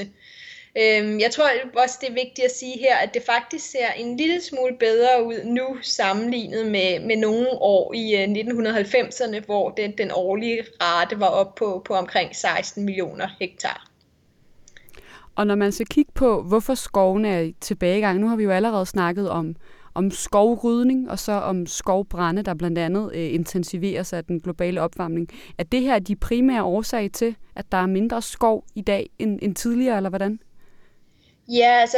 Øhm, 0.78 1.20
jeg 1.20 1.30
tror 1.30 1.44
også, 1.82 1.98
det 2.00 2.08
er 2.08 2.12
vigtigt 2.12 2.44
at 2.44 2.50
sige 2.50 2.78
her, 2.78 2.96
at 2.96 3.14
det 3.14 3.22
faktisk 3.26 3.70
ser 3.70 3.88
en 3.96 4.16
lille 4.16 4.40
smule 4.42 4.76
bedre 4.80 5.26
ud 5.26 5.44
nu 5.44 5.76
sammenlignet 5.82 6.66
med, 6.66 7.06
med 7.06 7.16
nogle 7.16 7.48
år 7.50 7.94
i 7.94 8.14
øh, 8.14 8.28
1990'erne, 8.28 9.44
hvor 9.46 9.70
den, 9.70 9.92
den 9.98 10.10
årlige 10.14 10.64
rate 10.82 11.20
var 11.20 11.28
op 11.28 11.54
på, 11.54 11.82
på 11.84 11.94
omkring 11.94 12.36
16 12.36 12.84
millioner 12.84 13.28
hektar. 13.40 13.90
Og 15.34 15.46
når 15.46 15.54
man 15.54 15.72
så 15.72 15.84
kigger 15.90 16.12
på, 16.14 16.42
hvorfor 16.42 16.74
skovene 16.74 17.28
er 17.28 17.40
i 17.40 17.54
tilbagegang, 17.60 18.20
nu 18.20 18.28
har 18.28 18.36
vi 18.36 18.44
jo 18.44 18.50
allerede 18.50 18.86
snakket 18.86 19.30
om 19.30 19.56
om 19.96 20.10
skovrydning 20.10 21.10
og 21.10 21.18
så 21.18 21.32
om 21.32 21.66
skovbrænde, 21.66 22.42
der 22.42 22.54
blandt 22.54 22.78
andet 22.78 23.10
øh, 23.14 23.34
intensiveres 23.34 24.12
af 24.12 24.24
den 24.24 24.40
globale 24.40 24.82
opvarmning. 24.82 25.28
Er 25.58 25.64
det 25.64 25.80
her 25.82 25.98
de 25.98 26.16
primære 26.16 26.64
årsager 26.64 27.08
til, 27.08 27.36
at 27.56 27.72
der 27.72 27.78
er 27.78 27.86
mindre 27.86 28.22
skov 28.22 28.64
i 28.74 28.80
dag 28.80 29.10
end, 29.18 29.38
end 29.42 29.54
tidligere, 29.54 29.96
eller 29.96 30.10
hvordan? 30.10 30.38
Ja, 31.48 31.80
altså 31.80 31.96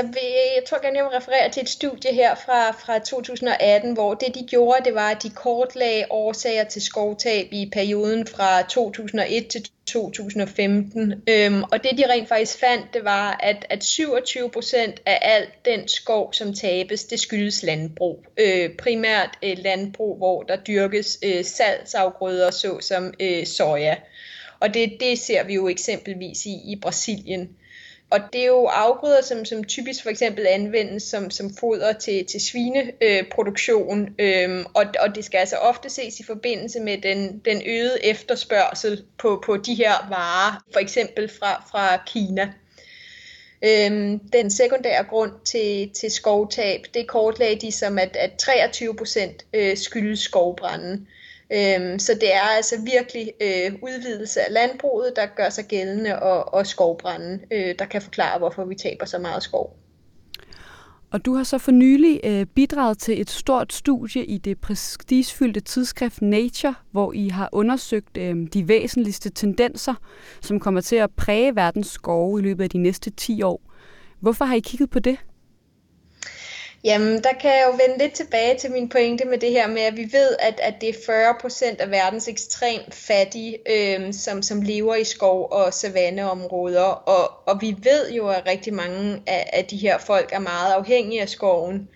jeg 0.57 0.63
tror 0.67 0.83
gerne, 0.83 0.97
jeg 0.97 1.05
vil 1.05 1.13
referere 1.13 1.51
til 1.51 1.63
et 1.63 1.69
studie 1.69 2.13
her 2.13 2.35
fra, 2.35 2.71
fra 2.71 2.99
2018, 2.99 3.93
hvor 3.93 4.15
det 4.15 4.35
de 4.35 4.47
gjorde, 4.51 4.85
det 4.85 4.95
var, 4.95 5.11
at 5.11 5.23
de 5.23 5.31
kortlagde 5.31 6.05
årsager 6.11 6.65
til 6.65 6.83
skovtab 6.83 7.49
i 7.53 7.71
perioden 7.73 8.27
fra 8.27 8.63
2001 8.63 9.47
til 9.47 9.69
2015. 9.87 11.15
Øhm, 11.29 11.63
og 11.63 11.83
det 11.85 11.99
de 11.99 12.13
rent 12.13 12.29
faktisk 12.29 12.59
fandt, 12.59 12.95
det 12.95 13.05
var, 13.05 13.37
at, 13.43 13.67
at 13.71 13.85
27 13.85 14.51
procent 14.51 15.03
af 15.07 15.19
alt 15.23 15.65
den 15.65 15.89
skov, 15.89 16.33
som 16.33 16.55
tabes, 16.55 17.05
det 17.05 17.21
skyldes 17.21 17.63
landbrug. 17.63 18.25
Øh, 18.37 18.71
primært 18.79 19.39
øh, 19.43 19.57
landbrug, 19.59 20.17
hvor 20.17 20.43
der 20.43 20.57
dyrkes 20.57 21.19
øh, 21.25 21.45
salgsafgrøder, 21.45 22.51
såsom 22.51 23.15
øh, 23.21 23.47
soja. 23.47 23.97
Og 24.61 24.75
det, 24.75 24.97
det 25.01 25.19
ser 25.19 25.45
vi 25.45 25.55
jo 25.55 25.69
eksempelvis 25.69 26.47
i, 26.47 26.73
i 26.73 26.79
Brasilien. 26.83 27.49
Og 28.11 28.21
det 28.33 28.41
er 28.41 28.47
jo 28.47 28.65
afgrøder, 28.65 29.23
som, 29.23 29.45
som 29.45 29.65
typisk 29.65 30.03
for 30.03 30.11
eksempel 30.11 30.47
anvendes 30.47 31.03
som, 31.03 31.31
som 31.31 31.51
foder 31.61 31.93
til, 31.93 32.27
til 32.27 32.41
svineproduktion, 32.41 34.09
øhm, 34.19 34.65
og, 34.75 34.85
og 35.01 35.15
det 35.15 35.25
skal 35.25 35.39
altså 35.39 35.57
ofte 35.57 35.91
ses 35.91 36.21
i 36.21 36.25
forbindelse 36.25 36.81
med 36.81 36.99
den, 36.99 37.39
den 37.45 37.63
øgede 37.67 38.05
efterspørgsel 38.05 39.05
på, 39.19 39.43
på 39.47 39.57
de 39.57 39.75
her 39.75 40.09
varer, 40.09 40.65
for 40.73 40.81
eksempel 40.81 41.29
fra, 41.29 41.65
fra 41.71 42.03
Kina. 42.07 42.53
Øhm, 43.65 44.19
den 44.19 44.51
sekundære 44.51 45.05
grund 45.05 45.33
til, 45.45 45.91
til 45.91 46.11
skovtab, 46.11 46.85
det 46.95 47.07
kortlagde 47.07 47.67
de 47.67 47.73
som, 47.73 47.99
at, 47.99 48.17
at 48.17 48.33
23 48.39 48.97
procent 48.97 49.47
øh, 49.53 49.77
skyldes 49.77 50.21
skovbranden. 50.21 51.09
Øhm, 51.53 51.99
så 51.99 52.15
det 52.21 52.35
er 52.35 52.49
altså 52.57 52.75
virkelig 52.85 53.33
øh, 53.41 53.73
udvidelse 53.83 54.41
af 54.41 54.53
landbruget, 54.53 55.13
der 55.17 55.27
gør 55.37 55.49
sig 55.49 55.65
gældende, 55.65 56.23
og, 56.23 56.55
og 56.55 56.67
skovbranden, 56.67 57.41
øh, 57.53 57.75
der 57.79 57.85
kan 57.85 58.03
forklare, 58.03 58.39
hvorfor 58.39 58.65
vi 58.65 58.75
taber 58.75 59.07
så 59.07 59.19
meget 59.19 59.43
skov. 59.43 59.77
Og 61.11 61.25
du 61.25 61.35
har 61.35 61.45
så 61.45 61.59
for 61.59 61.71
nylig 61.71 62.21
øh, 62.25 62.47
bidraget 62.47 62.99
til 62.99 63.21
et 63.21 63.31
stort 63.31 63.73
studie 63.73 64.25
i 64.25 64.39
det 64.39 64.61
prestigefyldte 64.61 65.61
tidsskrift 65.61 66.23
Nature, 66.23 66.75
hvor 66.91 67.13
I 67.13 67.29
har 67.29 67.49
undersøgt 67.53 68.17
øh, 68.17 68.37
de 68.55 68.69
væsentligste 68.69 69.31
tendenser, 69.31 69.95
som 70.41 70.61
kommer 70.61 70.81
til 70.81 70.97
at 70.97 71.11
præge 71.17 71.57
verdens 71.57 71.87
skove 71.87 72.41
i 72.41 72.43
løbet 72.43 72.65
af 72.65 72.71
de 72.71 72.79
næste 72.79 73.11
10 73.11 73.43
år. 73.43 73.63
Hvorfor 74.21 74.45
har 74.45 74.55
I 74.55 74.61
kigget 74.61 74.91
på 74.91 74.99
det? 74.99 75.17
Jamen, 76.85 77.23
der 77.23 77.33
kan 77.41 77.51
jeg 77.51 77.65
jo 77.67 77.71
vende 77.71 77.99
lidt 77.99 78.13
tilbage 78.13 78.59
til 78.59 78.71
min 78.71 78.89
pointe 78.89 79.25
med 79.25 79.39
det 79.39 79.51
her 79.51 79.69
med, 79.69 79.83
at 79.83 79.97
vi 79.97 80.09
ved, 80.13 80.37
at, 80.39 80.61
at 80.63 80.75
det 80.81 80.89
er 80.89 81.33
40% 81.73 81.83
af 81.83 81.91
verdens 81.91 82.29
ekstremt 82.29 82.95
fattige, 82.95 83.59
øh, 83.71 84.13
som, 84.13 84.43
som 84.43 84.63
lever 84.63 84.95
i 84.95 85.05
skov- 85.05 85.49
og 85.53 85.75
savanneområder. 85.75 86.83
Og, 86.83 87.31
og 87.47 87.61
vi 87.61 87.77
ved 87.83 88.13
jo, 88.13 88.29
at 88.29 88.47
rigtig 88.47 88.75
mange 88.75 89.23
af, 89.27 89.51
af 89.53 89.65
de 89.65 89.77
her 89.77 89.99
folk 89.99 90.33
er 90.33 90.39
meget 90.39 90.73
afhængige 90.73 91.23
af 91.23 91.29
skoven. 91.29 91.89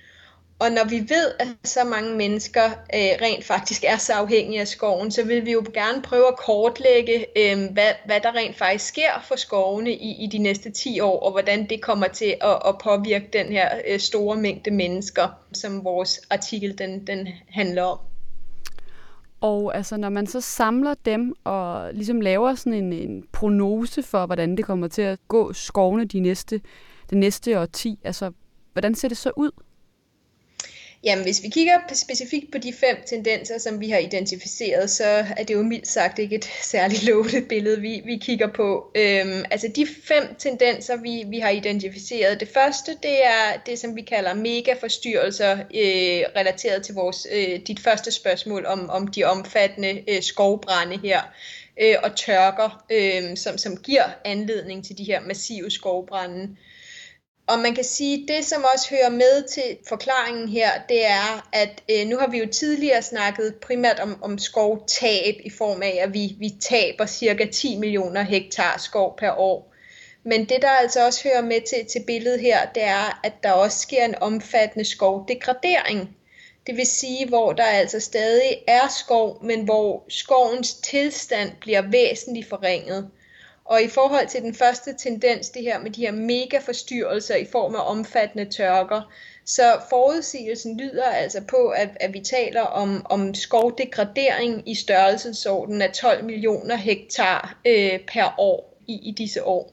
Og 0.62 0.70
når 0.70 0.88
vi 0.88 1.00
ved, 1.00 1.32
at 1.38 1.48
så 1.64 1.84
mange 1.84 2.16
mennesker 2.16 2.64
øh, 2.64 3.12
rent 3.22 3.44
faktisk 3.44 3.84
er 3.86 3.96
så 3.96 4.12
afhængige 4.12 4.60
af 4.60 4.68
skoven, 4.68 5.10
så 5.10 5.24
vil 5.24 5.46
vi 5.46 5.52
jo 5.52 5.64
gerne 5.74 6.02
prøve 6.02 6.28
at 6.28 6.36
kortlægge, 6.36 7.26
øh, 7.36 7.72
hvad, 7.72 7.92
hvad 8.06 8.20
der 8.20 8.34
rent 8.34 8.56
faktisk 8.56 8.88
sker 8.88 9.24
for 9.28 9.36
skovene 9.36 9.92
i, 9.92 10.24
i 10.24 10.26
de 10.26 10.38
næste 10.38 10.70
10 10.70 11.00
år, 11.00 11.20
og 11.20 11.30
hvordan 11.30 11.68
det 11.68 11.82
kommer 11.82 12.08
til 12.08 12.34
at, 12.40 12.62
at 12.66 12.78
påvirke 12.84 13.28
den 13.32 13.46
her 13.46 13.68
øh, 13.88 13.98
store 14.00 14.36
mængde 14.36 14.70
mennesker, 14.70 15.28
som 15.52 15.84
vores 15.84 16.20
artikel 16.30 16.78
den, 16.78 17.06
den 17.06 17.28
handler 17.48 17.82
om. 17.82 17.98
Og 19.40 19.76
altså, 19.76 19.96
når 19.96 20.08
man 20.08 20.26
så 20.26 20.40
samler 20.40 20.94
dem 21.04 21.34
og 21.44 21.94
ligesom 21.94 22.20
laver 22.20 22.54
sådan 22.54 22.84
en, 22.84 22.92
en 22.92 23.24
prognose 23.32 24.02
for, 24.02 24.26
hvordan 24.26 24.56
det 24.56 24.64
kommer 24.64 24.88
til 24.88 25.02
at 25.02 25.18
gå 25.28 25.52
skovene 25.52 26.04
de 26.04 26.20
næste, 26.20 26.60
det 27.10 27.18
næste 27.18 27.60
årti, 27.60 27.98
altså, 28.04 28.32
hvordan 28.72 28.94
ser 28.94 29.08
det 29.08 29.16
så 29.16 29.30
ud? 29.36 29.50
Jamen, 31.04 31.24
hvis 31.24 31.42
vi 31.42 31.48
kigger 31.48 31.78
specifikt 31.92 32.52
på 32.52 32.58
de 32.58 32.72
fem 32.72 32.96
tendenser, 33.06 33.58
som 33.58 33.80
vi 33.80 33.90
har 33.90 33.98
identificeret, 33.98 34.90
så 34.90 35.04
er 35.36 35.44
det 35.44 35.54
jo 35.54 35.62
mildt 35.62 35.88
sagt 35.88 36.18
ikke 36.18 36.36
et 36.36 36.44
særligt 36.72 37.04
lovende 37.04 37.40
billede, 37.40 37.80
vi, 37.80 38.02
vi 38.04 38.16
kigger 38.16 38.46
på. 38.46 38.90
Øhm, 38.94 39.44
altså 39.50 39.68
de 39.76 39.86
fem 40.04 40.34
tendenser, 40.38 40.96
vi, 40.96 41.24
vi 41.26 41.38
har 41.38 41.50
identificeret. 41.50 42.40
Det 42.40 42.48
første, 42.48 42.92
det 43.02 43.24
er 43.24 43.58
det, 43.66 43.78
som 43.78 43.96
vi 43.96 44.02
kalder 44.02 44.34
megaforstyrrelser, 44.34 45.52
øh, 45.52 46.22
relateret 46.36 46.84
til 46.84 46.94
vores, 46.94 47.26
øh, 47.32 47.60
dit 47.66 47.80
første 47.80 48.10
spørgsmål 48.10 48.66
om, 48.66 48.90
om 48.90 49.08
de 49.08 49.24
omfattende 49.24 50.02
øh, 50.08 50.22
skovbrænde 50.22 50.98
her 50.98 51.20
øh, 51.82 51.94
og 52.02 52.16
tørker, 52.16 52.84
øh, 52.92 53.36
som, 53.36 53.58
som 53.58 53.76
giver 53.76 54.04
anledning 54.24 54.84
til 54.84 54.98
de 54.98 55.04
her 55.04 55.20
massive 55.20 55.70
skovbrænde. 55.70 56.56
Og 57.52 57.58
man 57.58 57.74
kan 57.74 57.84
sige, 57.84 58.26
det 58.28 58.44
som 58.44 58.64
også 58.74 58.90
hører 58.90 59.10
med 59.10 59.48
til 59.48 59.78
forklaringen 59.88 60.48
her, 60.48 60.70
det 60.88 61.06
er, 61.06 61.48
at 61.52 61.82
øh, 61.90 62.06
nu 62.06 62.18
har 62.18 62.26
vi 62.26 62.38
jo 62.38 62.46
tidligere 62.46 63.02
snakket 63.02 63.54
primært 63.54 64.00
om, 64.00 64.22
om 64.22 64.38
skovtab 64.38 65.34
i 65.44 65.50
form 65.50 65.82
af, 65.82 65.98
at 66.02 66.14
vi, 66.14 66.36
vi 66.38 66.50
taber 66.60 67.06
cirka 67.06 67.46
10 67.46 67.76
millioner 67.76 68.22
hektar 68.22 68.78
skov 68.78 69.16
per 69.18 69.30
år. 69.30 69.74
Men 70.24 70.44
det, 70.44 70.62
der 70.62 70.68
altså 70.68 71.06
også 71.06 71.28
hører 71.28 71.42
med 71.42 71.60
til, 71.60 71.86
til 71.86 72.04
billedet 72.06 72.40
her, 72.40 72.66
det 72.74 72.82
er, 72.82 73.20
at 73.24 73.32
der 73.42 73.52
også 73.52 73.78
sker 73.78 74.04
en 74.04 74.14
omfattende 74.20 74.84
skovdegradering. 74.84 76.16
Det 76.66 76.76
vil 76.76 76.86
sige, 76.86 77.28
hvor 77.28 77.52
der 77.52 77.64
altså 77.64 78.00
stadig 78.00 78.56
er 78.66 78.88
skov, 78.98 79.44
men 79.44 79.64
hvor 79.64 80.04
skovens 80.08 80.74
tilstand 80.74 81.50
bliver 81.60 81.82
væsentligt 81.90 82.48
forringet. 82.48 83.10
Og 83.64 83.82
i 83.82 83.88
forhold 83.88 84.28
til 84.28 84.42
den 84.42 84.54
første 84.54 84.94
tendens, 84.98 85.50
det 85.50 85.62
her 85.62 85.78
med 85.78 85.90
de 85.90 86.00
her 86.00 86.12
mega 86.12 86.58
forstyrrelser 86.58 87.36
i 87.36 87.46
form 87.52 87.74
af 87.74 87.90
omfattende 87.90 88.44
tørker, 88.44 89.12
så 89.44 89.80
forudsigelsen 89.90 90.80
lyder 90.80 91.04
altså 91.04 91.40
på, 91.40 91.68
at, 91.68 91.88
at 92.00 92.12
vi 92.12 92.20
taler 92.20 92.60
om, 92.60 93.06
om 93.10 93.34
skovdegradering 93.34 94.68
i 94.68 94.74
størrelsesorden 94.74 95.82
af 95.82 95.92
12 95.92 96.24
millioner 96.24 96.76
hektar 96.76 97.58
øh, 97.66 98.00
per 98.08 98.34
år 98.38 98.78
i, 98.86 99.08
i 99.08 99.14
disse 99.18 99.44
år. 99.44 99.72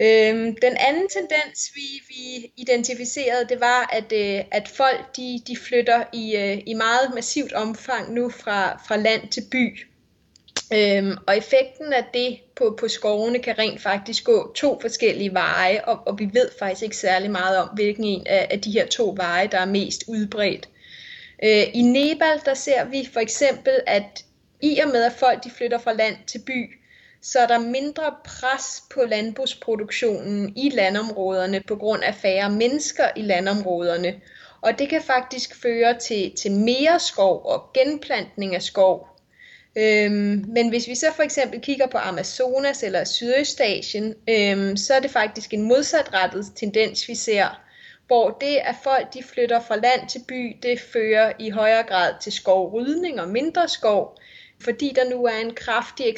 Øhm, 0.00 0.56
den 0.56 0.76
anden 0.76 1.08
tendens, 1.08 1.72
vi, 1.74 2.02
vi 2.08 2.52
identificerede, 2.56 3.48
det 3.48 3.60
var, 3.60 3.90
at, 3.92 4.12
øh, 4.12 4.44
at 4.50 4.68
folk 4.68 5.16
de, 5.16 5.40
de 5.46 5.56
flytter 5.56 6.04
i, 6.12 6.36
øh, 6.36 6.62
i 6.66 6.74
meget 6.74 7.14
massivt 7.14 7.52
omfang 7.52 8.14
nu 8.14 8.30
fra, 8.30 8.82
fra 8.86 8.96
land 8.96 9.28
til 9.28 9.44
by. 9.50 9.91
Øhm, 10.74 11.16
og 11.26 11.36
effekten 11.36 11.92
af 11.92 12.04
det 12.14 12.38
på, 12.56 12.76
på 12.80 12.88
skovene 12.88 13.38
kan 13.38 13.58
rent 13.58 13.82
faktisk 13.82 14.24
gå 14.24 14.52
to 14.54 14.78
forskellige 14.80 15.34
veje, 15.34 15.84
og, 15.84 15.98
og 16.06 16.18
vi 16.18 16.30
ved 16.32 16.48
faktisk 16.58 16.82
ikke 16.82 16.96
særlig 16.96 17.30
meget 17.30 17.58
om, 17.58 17.68
hvilken 17.68 18.04
en 18.04 18.26
af, 18.26 18.46
af 18.50 18.60
de 18.60 18.70
her 18.70 18.86
to 18.86 19.14
veje, 19.16 19.46
der 19.46 19.58
er 19.58 19.66
mest 19.66 20.04
udbredt. 20.08 20.68
Øh, 21.44 21.64
I 21.74 21.82
Nepal, 21.82 22.40
der 22.44 22.54
ser 22.54 22.84
vi 22.84 23.08
for 23.12 23.20
eksempel, 23.20 23.80
at 23.86 24.24
i 24.60 24.78
og 24.78 24.88
med 24.88 25.02
at 25.02 25.12
folk 25.12 25.44
de 25.44 25.50
flytter 25.50 25.78
fra 25.78 25.92
land 25.92 26.16
til 26.26 26.38
by, 26.46 26.70
så 27.22 27.38
er 27.38 27.46
der 27.46 27.58
mindre 27.58 28.14
pres 28.24 28.82
på 28.94 29.00
landbrugsproduktionen 29.08 30.56
i 30.56 30.70
landområderne 30.70 31.60
på 31.68 31.76
grund 31.76 32.02
af 32.02 32.14
færre 32.14 32.50
mennesker 32.50 33.04
i 33.16 33.22
landområderne. 33.22 34.20
Og 34.60 34.78
det 34.78 34.88
kan 34.88 35.02
faktisk 35.02 35.62
føre 35.62 35.98
til, 35.98 36.32
til 36.36 36.52
mere 36.52 37.00
skov 37.00 37.42
og 37.44 37.70
genplantning 37.74 38.54
af 38.54 38.62
skov, 38.62 39.11
Øhm, 39.76 40.44
men 40.48 40.68
hvis 40.68 40.88
vi 40.88 40.94
så 40.94 41.06
for 41.16 41.22
eksempel 41.22 41.60
kigger 41.60 41.86
på 41.86 41.98
Amazonas 41.98 42.82
eller 42.82 43.04
Sydøstasien, 43.04 44.14
øhm, 44.28 44.76
så 44.76 44.94
er 44.94 45.00
det 45.00 45.10
faktisk 45.10 45.54
en 45.54 45.62
modsatrettet 45.62 46.46
tendens, 46.56 47.08
vi 47.08 47.14
ser, 47.14 47.60
hvor 48.06 48.30
det, 48.30 48.56
at 48.56 48.74
folk 48.82 49.14
de 49.14 49.22
flytter 49.22 49.60
fra 49.60 49.76
land 49.76 50.08
til 50.08 50.24
by, 50.28 50.56
det 50.62 50.80
fører 50.80 51.32
i 51.38 51.50
højere 51.50 51.82
grad 51.82 52.14
til 52.20 52.32
skovrydning 52.32 53.20
og 53.20 53.28
mindre 53.28 53.68
skov, 53.68 54.18
fordi 54.60 54.92
der 54.96 55.10
nu 55.10 55.24
er 55.24 55.36
en 55.36 55.54
kraftig 55.54 56.14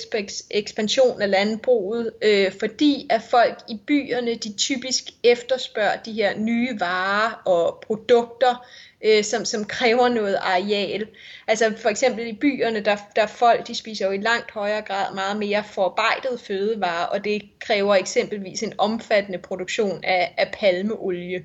ekspansion 0.50 1.22
af 1.22 1.30
landbruget, 1.30 2.12
øh, 2.22 2.52
fordi 2.60 3.06
at 3.10 3.22
folk 3.22 3.58
i 3.68 3.80
byerne, 3.86 4.34
de 4.34 4.52
typisk 4.52 5.04
efterspørger 5.22 5.96
de 5.96 6.12
her 6.12 6.38
nye 6.38 6.80
varer 6.80 7.42
og 7.44 7.82
produkter, 7.86 8.66
øh, 9.04 9.24
som, 9.24 9.44
som 9.44 9.64
kræver 9.64 10.08
noget 10.08 10.38
areal. 10.40 11.06
Altså 11.46 11.72
for 11.82 11.88
eksempel 11.88 12.26
i 12.26 12.32
byerne, 12.32 12.80
der, 12.80 12.96
der 13.16 13.26
folk, 13.26 13.66
de 13.66 13.74
spiser 13.74 14.06
jo 14.06 14.12
i 14.12 14.18
langt 14.18 14.50
højere 14.50 14.82
grad 14.82 15.14
meget 15.14 15.36
mere 15.36 15.64
forarbejdet 15.64 16.40
fødevarer, 16.40 17.06
og 17.06 17.24
det 17.24 17.42
kræver 17.60 17.94
eksempelvis 17.94 18.62
en 18.62 18.72
omfattende 18.78 19.38
produktion 19.38 20.04
af, 20.04 20.34
af 20.36 20.54
palmeolie. 20.60 21.44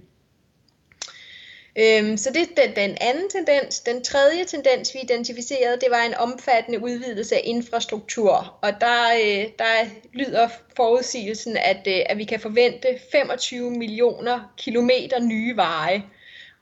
Øhm, 1.75 2.17
så 2.17 2.29
det 2.33 2.41
er 2.41 2.65
den, 2.65 2.75
den 2.75 2.97
anden 3.01 3.29
tendens. 3.29 3.79
Den 3.79 4.03
tredje 4.03 4.45
tendens, 4.45 4.93
vi 4.93 4.99
identificerede, 4.99 5.79
det 5.81 5.87
var 5.89 6.03
en 6.03 6.13
omfattende 6.13 6.83
udvidelse 6.83 7.35
af 7.35 7.41
infrastruktur. 7.43 8.57
Og 8.61 8.71
der, 8.81 9.13
øh, 9.13 9.45
der 9.59 9.65
lyder 10.13 10.49
forudsigelsen, 10.75 11.57
at, 11.57 11.87
øh, 11.87 12.01
at 12.05 12.17
vi 12.17 12.23
kan 12.23 12.39
forvente 12.39 12.87
25 13.11 13.71
millioner 13.71 14.53
kilometer 14.57 15.19
nye 15.19 15.55
veje 15.55 16.03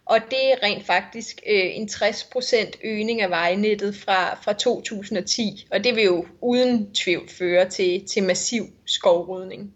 og 0.09 0.19
det 0.31 0.51
er 0.51 0.63
rent 0.63 0.85
faktisk 0.85 1.41
øh, 1.47 1.75
en 1.75 1.89
60% 1.91 2.71
øgning 2.83 3.21
af 3.21 3.29
vejnettet 3.29 3.95
fra, 3.95 4.35
fra 4.35 4.53
2010, 4.53 5.67
og 5.71 5.83
det 5.83 5.95
vil 5.95 6.03
jo 6.03 6.25
uden 6.41 6.93
tvivl 6.93 7.29
føre 7.29 7.69
til, 7.69 8.07
til 8.07 8.23
massiv 8.23 8.63
skovrydning. 8.85 9.73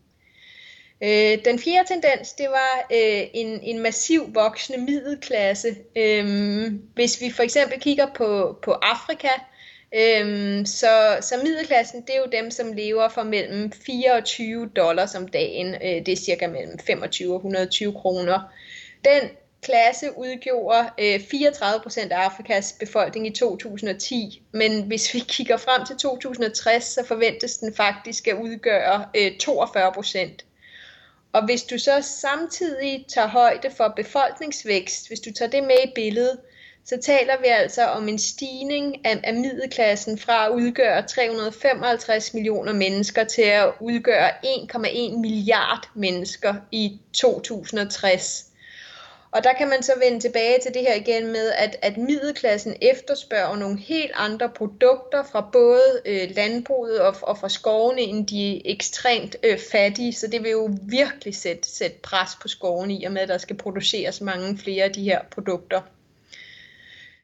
Øh, 1.03 1.37
den 1.45 1.59
fjerde 1.59 1.87
tendens, 1.87 2.33
det 2.33 2.47
var 2.49 2.87
øh, 2.91 3.23
en, 3.33 3.59
en 3.63 3.79
massiv 3.79 4.35
voksende 4.35 4.85
middelklasse. 4.85 5.75
Øh, 5.95 6.65
hvis 6.93 7.21
vi 7.21 7.31
for 7.31 7.43
eksempel 7.43 7.79
kigger 7.79 8.07
på, 8.15 8.57
på 8.63 8.71
Afrika, 8.71 9.29
øh, 9.95 10.65
så, 10.65 11.17
så 11.21 11.35
middelklassen, 11.43 12.01
det 12.01 12.15
er 12.15 12.19
jo 12.19 12.41
dem, 12.41 12.51
som 12.51 12.73
lever 12.73 13.09
for 13.09 13.23
mellem 13.23 13.71
24 13.71 14.69
dollars 14.75 15.15
om 15.15 15.27
dagen. 15.27 15.67
Øh, 15.67 16.05
det 16.05 16.09
er 16.09 16.15
cirka 16.15 16.47
mellem 16.47 16.79
25 16.79 17.31
og 17.31 17.37
120 17.37 17.93
kroner. 17.93 18.39
Den 19.05 19.29
klasse 19.61 20.17
udgjorde 20.17 20.89
øh, 20.99 21.15
34% 21.15 22.11
af 22.11 22.17
Afrikas 22.17 22.75
befolkning 22.79 23.27
i 23.27 23.29
2010, 23.29 24.43
men 24.51 24.83
hvis 24.83 25.13
vi 25.13 25.19
kigger 25.35 25.57
frem 25.57 25.85
til 25.85 25.95
2060, 25.95 26.83
så 26.83 27.05
forventes 27.05 27.57
den 27.57 27.73
faktisk 27.73 28.27
at 28.27 28.35
udgøre 28.35 29.05
øh, 29.15 29.31
42%. 29.43 30.47
Og 31.33 31.45
hvis 31.45 31.63
du 31.63 31.77
så 31.77 32.01
samtidig 32.01 33.05
tager 33.07 33.27
højde 33.27 33.71
for 33.71 33.93
befolkningsvækst, 33.95 35.07
hvis 35.07 35.19
du 35.19 35.31
tager 35.33 35.51
det 35.51 35.63
med 35.63 35.77
i 35.85 35.91
billedet, 35.95 36.39
så 36.85 36.97
taler 37.01 37.41
vi 37.41 37.47
altså 37.47 37.85
om 37.85 38.07
en 38.07 38.19
stigning 38.19 39.05
af, 39.05 39.19
af 39.23 39.33
middelklassen 39.33 40.17
fra 40.17 40.45
at 40.45 40.51
udgøre 40.51 41.07
355 41.07 42.33
millioner 42.33 42.73
mennesker 42.73 43.23
til 43.23 43.41
at 43.41 43.71
udgøre 43.79 44.29
1,1 44.45 45.17
milliard 45.17 45.89
mennesker 45.95 46.55
i 46.71 46.99
2060. 47.13 48.50
Og 49.31 49.43
der 49.43 49.53
kan 49.53 49.69
man 49.69 49.83
så 49.83 49.93
vende 49.99 50.19
tilbage 50.19 50.59
til 50.61 50.73
det 50.73 50.81
her 50.81 50.95
igen 50.95 51.27
med, 51.27 51.51
at, 51.51 51.75
at 51.81 51.97
middelklassen 51.97 52.75
efterspørger 52.81 53.55
nogle 53.55 53.79
helt 53.79 54.11
andre 54.15 54.49
produkter 54.49 55.23
fra 55.23 55.49
både 55.51 56.01
øh, 56.05 56.35
landbruget 56.35 57.01
og, 57.01 57.15
og 57.21 57.37
fra 57.37 57.49
skovene, 57.49 58.01
end 58.01 58.27
de 58.27 58.67
ekstremt 58.67 59.35
øh, 59.43 59.59
fattige. 59.71 60.13
Så 60.13 60.27
det 60.27 60.43
vil 60.43 60.51
jo 60.51 60.69
virkelig 60.81 61.35
sætte, 61.35 61.69
sætte 61.69 61.97
pres 62.03 62.29
på 62.41 62.47
skovene 62.47 62.93
i 62.93 63.03
og 63.03 63.11
med, 63.11 63.21
at 63.21 63.29
der 63.29 63.37
skal 63.37 63.57
produceres 63.57 64.21
mange 64.21 64.57
flere 64.57 64.83
af 64.83 64.93
de 64.93 65.03
her 65.03 65.19
produkter. 65.31 65.81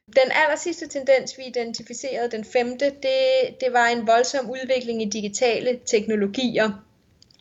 Den 0.06 0.32
aller 0.44 0.56
sidste 0.56 0.88
tendens, 0.88 1.38
vi 1.38 1.42
identificerede, 1.42 2.30
den 2.30 2.44
femte, 2.44 2.84
det, 2.84 3.60
det 3.60 3.72
var 3.72 3.86
en 3.86 4.06
voldsom 4.06 4.50
udvikling 4.50 5.02
i 5.02 5.10
digitale 5.10 5.80
teknologier. 5.86 6.87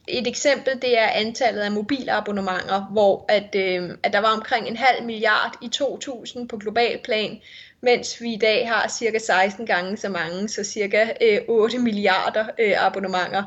Et 0.08 0.28
eksempel 0.28 0.82
det 0.82 0.98
er 1.00 1.08
antallet 1.08 1.62
af 1.62 1.72
mobilabonnementer, 1.72 2.88
hvor 2.92 3.26
at, 3.30 3.56
øh, 3.56 3.90
at 4.04 4.14
der 4.14 4.20
var 4.20 4.36
omkring 4.36 4.68
en 4.68 4.78
halv 4.78 5.06
milliard 5.06 5.58
i 5.62 5.68
2000 5.68 6.48
på 6.48 6.58
global 6.58 7.00
plan, 7.04 7.38
mens 7.82 8.22
vi 8.22 8.34
i 8.34 8.38
dag 8.38 8.70
har 8.70 8.88
cirka 8.88 9.20
16 9.20 9.66
gange 9.66 9.98
så 9.98 10.10
mange, 10.10 10.50
så 10.50 10.64
cirka 10.64 11.08
øh, 11.22 11.40
8 11.48 11.80
milliarder 11.80 12.46
øh, 12.60 12.86
abonnementer. 12.86 13.44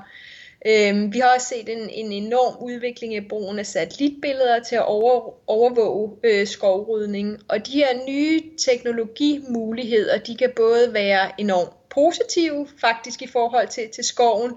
Øh, 0.66 1.12
vi 1.12 1.18
har 1.18 1.34
også 1.34 1.48
set 1.48 1.68
en, 1.68 1.90
en 1.90 2.12
enorm 2.12 2.64
udvikling 2.64 3.14
i 3.14 3.28
brugen 3.28 3.58
af 3.58 3.66
satellitbilleder 3.66 4.62
til 4.62 4.76
at 4.76 4.86
over, 4.86 5.50
overvåge 5.50 6.16
øh, 6.24 6.46
skovrydning, 6.46 7.38
og 7.48 7.66
de 7.66 7.72
her 7.72 8.06
nye 8.08 8.42
teknologimuligheder, 8.58 10.18
de 10.18 10.36
kan 10.36 10.52
både 10.56 10.94
være 10.94 11.40
enormt 11.40 11.70
positive 11.90 12.68
faktisk 12.80 13.22
i 13.22 13.26
forhold 13.26 13.68
til, 13.68 13.88
til 13.94 14.04
skoven, 14.04 14.52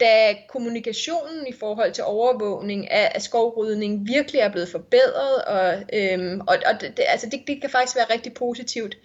da 0.00 0.36
kommunikationen 0.48 1.46
i 1.46 1.52
forhold 1.52 1.92
til 1.92 2.04
overvågning 2.04 2.90
af, 2.90 3.12
af 3.14 3.22
skovrydning 3.22 4.08
virkelig 4.08 4.40
er 4.40 4.48
blevet 4.48 4.68
forbedret, 4.68 5.44
og, 5.46 5.82
øhm, 5.92 6.40
og, 6.40 6.56
og 6.66 6.80
det, 6.80 7.04
altså 7.08 7.28
det, 7.30 7.40
det 7.46 7.60
kan 7.60 7.70
faktisk 7.70 7.96
være 7.96 8.14
rigtig 8.14 8.34
positivt. 8.34 8.98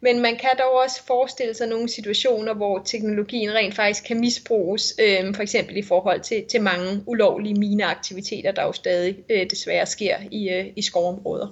Men 0.00 0.20
man 0.20 0.36
kan 0.36 0.50
dog 0.58 0.72
også 0.72 1.02
forestille 1.06 1.54
sig 1.54 1.68
nogle 1.68 1.88
situationer, 1.88 2.54
hvor 2.54 2.82
teknologien 2.84 3.54
rent 3.54 3.74
faktisk 3.74 4.04
kan 4.04 4.20
misbruges, 4.20 4.94
øhm, 5.00 5.34
for 5.34 5.42
eksempel 5.42 5.76
i 5.76 5.82
forhold 5.82 6.20
til, 6.20 6.44
til 6.44 6.62
mange 6.62 7.02
ulovlige 7.06 7.54
mineaktiviteter, 7.54 8.52
der 8.52 8.62
jo 8.62 8.72
stadig 8.72 9.16
øh, 9.30 9.50
desværre 9.50 9.86
sker 9.86 10.16
i, 10.30 10.48
øh, 10.48 10.66
i 10.76 10.82
skovområder. 10.82 11.48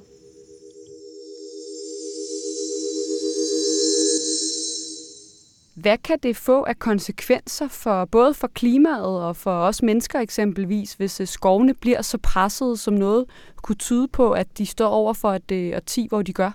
Hvad 5.77 5.99
kan 5.99 6.19
det 6.23 6.37
få 6.37 6.65
af 6.65 6.79
konsekvenser 6.79 7.69
for 7.69 8.05
både 8.05 8.35
for 8.35 8.47
klimaet 8.47 9.23
og 9.23 9.37
for 9.37 9.51
os 9.51 9.83
mennesker 9.83 10.21
eksempelvis, 10.21 10.95
hvis 10.95 11.21
øh, 11.21 11.27
skovene 11.27 11.75
bliver 11.75 12.03
så 12.03 12.19
presset, 12.19 12.79
som 12.79 12.95
noget 12.95 13.25
kunne 13.63 13.77
tyde 13.77 14.09
på, 14.09 14.31
at 14.31 14.59
de 14.59 14.67
står 14.67 14.89
over 14.89 15.13
for 15.13 15.33
et 15.33 15.51
øh, 15.53 15.77
årti, 15.77 16.07
hvor 16.09 16.23
de 16.23 16.33
gør? 16.33 16.51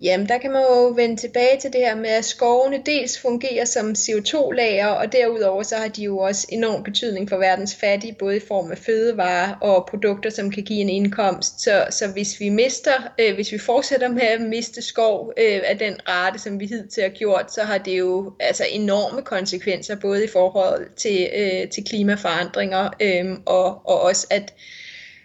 Jamen, 0.00 0.28
der 0.28 0.38
kan 0.38 0.50
man 0.50 0.62
jo 0.62 0.86
vende 0.88 1.16
tilbage 1.16 1.60
til 1.60 1.72
det 1.72 1.80
her 1.80 1.94
med, 1.94 2.10
at 2.10 2.24
skovene 2.24 2.82
dels 2.86 3.18
fungerer 3.18 3.64
som 3.64 3.90
CO2-lager, 3.90 4.86
og 4.86 5.12
derudover 5.12 5.62
så 5.62 5.76
har 5.76 5.88
de 5.88 6.02
jo 6.02 6.18
også 6.18 6.46
enorm 6.48 6.82
betydning 6.82 7.28
for 7.28 7.36
verdens 7.36 7.74
fattige, 7.74 8.16
både 8.18 8.36
i 8.36 8.40
form 8.48 8.70
af 8.70 8.78
fødevarer 8.78 9.54
og 9.60 9.86
produkter, 9.90 10.30
som 10.30 10.50
kan 10.50 10.62
give 10.62 10.80
en 10.80 10.88
indkomst. 10.88 11.60
Så, 11.60 11.86
så 11.90 12.08
hvis 12.08 12.40
vi 12.40 12.48
mister, 12.48 12.92
øh, 13.20 13.34
hvis 13.34 13.52
vi 13.52 13.58
fortsætter 13.58 14.08
med 14.08 14.22
at 14.22 14.40
miste 14.40 14.82
skov 14.82 15.32
øh, 15.36 15.60
af 15.64 15.78
den 15.78 15.94
rate, 16.08 16.38
som 16.38 16.60
vi 16.60 16.66
hidtil 16.66 17.02
har 17.02 17.10
gjort, 17.10 17.52
så 17.52 17.62
har 17.62 17.78
det 17.78 17.98
jo 17.98 18.32
altså 18.40 18.64
enorme 18.70 19.22
konsekvenser, 19.22 19.96
både 19.96 20.24
i 20.24 20.28
forhold 20.28 20.86
til, 20.96 21.28
øh, 21.36 21.68
til 21.68 21.84
klimaforandringer, 21.84 22.90
øh, 23.00 23.38
og, 23.46 23.66
og 23.84 24.00
også 24.00 24.26
at 24.30 24.54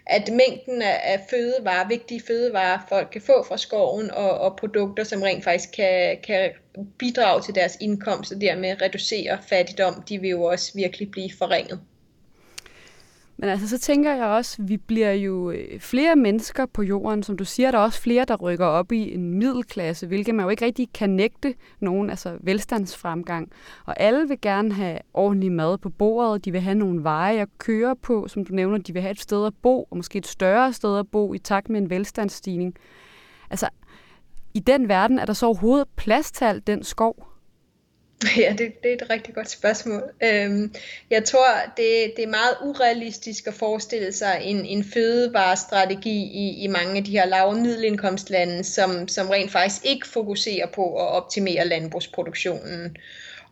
at 0.06 0.28
mængden 0.32 0.82
af 0.82 1.20
fødevarer, 1.30 1.88
vigtige 1.88 2.22
fødevarer, 2.26 2.78
folk 2.88 3.08
kan 3.12 3.20
få 3.20 3.44
fra 3.48 3.56
skoven, 3.56 4.10
og, 4.10 4.30
og 4.38 4.56
produkter, 4.56 5.04
som 5.04 5.22
rent 5.22 5.44
faktisk 5.44 5.72
kan, 5.72 6.18
kan 6.22 6.50
bidrage 6.98 7.42
til 7.42 7.54
deres 7.54 7.76
indkomst, 7.80 8.32
og 8.32 8.40
dermed 8.40 8.82
reducere 8.82 9.38
fattigdom, 9.48 10.02
de 10.08 10.20
vil 10.20 10.30
jo 10.30 10.42
også 10.42 10.72
virkelig 10.74 11.10
blive 11.10 11.30
forringet. 11.38 11.80
Men 13.44 13.50
altså, 13.50 13.68
så 13.68 13.78
tænker 13.78 14.14
jeg 14.14 14.26
også, 14.26 14.62
vi 14.62 14.76
bliver 14.76 15.12
jo 15.12 15.50
øh, 15.50 15.80
flere 15.80 16.16
mennesker 16.16 16.66
på 16.66 16.82
jorden. 16.82 17.22
Som 17.22 17.36
du 17.36 17.44
siger, 17.44 17.70
der 17.70 17.78
er 17.78 17.82
også 17.82 18.00
flere, 18.00 18.24
der 18.24 18.36
rykker 18.36 18.66
op 18.66 18.92
i 18.92 19.14
en 19.14 19.30
middelklasse, 19.38 20.06
hvilket 20.06 20.34
man 20.34 20.44
jo 20.44 20.50
ikke 20.50 20.64
rigtig 20.64 20.88
kan 20.94 21.10
nægte 21.10 21.54
nogen, 21.80 22.10
altså 22.10 22.36
velstandsfremgang. 22.40 23.50
Og 23.86 24.00
alle 24.00 24.28
vil 24.28 24.40
gerne 24.40 24.72
have 24.72 24.98
ordentlig 25.14 25.52
mad 25.52 25.78
på 25.78 25.90
bordet, 25.90 26.44
de 26.44 26.52
vil 26.52 26.60
have 26.60 26.74
nogle 26.74 27.02
veje 27.02 27.40
at 27.40 27.48
køre 27.58 27.96
på, 27.96 28.28
som 28.28 28.44
du 28.44 28.54
nævner, 28.54 28.78
de 28.78 28.92
vil 28.92 29.02
have 29.02 29.12
et 29.12 29.20
sted 29.20 29.46
at 29.46 29.54
bo, 29.62 29.82
og 29.90 29.96
måske 29.96 30.18
et 30.18 30.26
større 30.26 30.72
sted 30.72 30.98
at 30.98 31.08
bo 31.08 31.34
i 31.34 31.38
takt 31.38 31.68
med 31.68 31.80
en 31.80 31.90
velstandsstigning. 31.90 32.74
Altså, 33.50 33.68
i 34.54 34.58
den 34.58 34.88
verden 34.88 35.18
er 35.18 35.24
der 35.24 35.32
så 35.32 35.46
overhovedet 35.46 35.88
plads 35.96 36.32
til 36.32 36.44
al 36.44 36.62
den 36.66 36.82
skov? 36.82 37.33
Ja, 38.42 38.54
det, 38.58 38.82
det 38.82 38.90
er 38.90 39.04
et 39.04 39.10
rigtig 39.10 39.34
godt 39.34 39.50
spørgsmål. 39.50 40.02
Øhm, 40.22 40.74
jeg 41.10 41.24
tror, 41.24 41.46
det, 41.76 42.12
det 42.16 42.24
er 42.24 42.28
meget 42.28 42.56
urealistisk 42.62 43.46
at 43.46 43.54
forestille 43.54 44.12
sig 44.12 44.40
en, 44.42 44.66
en 44.66 44.84
fødevarestrategi 44.84 46.22
i, 46.22 46.64
i 46.64 46.66
mange 46.66 46.96
af 46.96 47.04
de 47.04 47.10
her 47.10 47.26
lav- 47.26 47.48
og 47.48 47.56
middelindkomstlande, 47.56 48.64
som, 48.64 49.08
som 49.08 49.28
rent 49.28 49.52
faktisk 49.52 49.84
ikke 49.84 50.08
fokuserer 50.08 50.66
på 50.66 50.96
at 50.96 51.08
optimere 51.08 51.66
landbrugsproduktionen. 51.66 52.96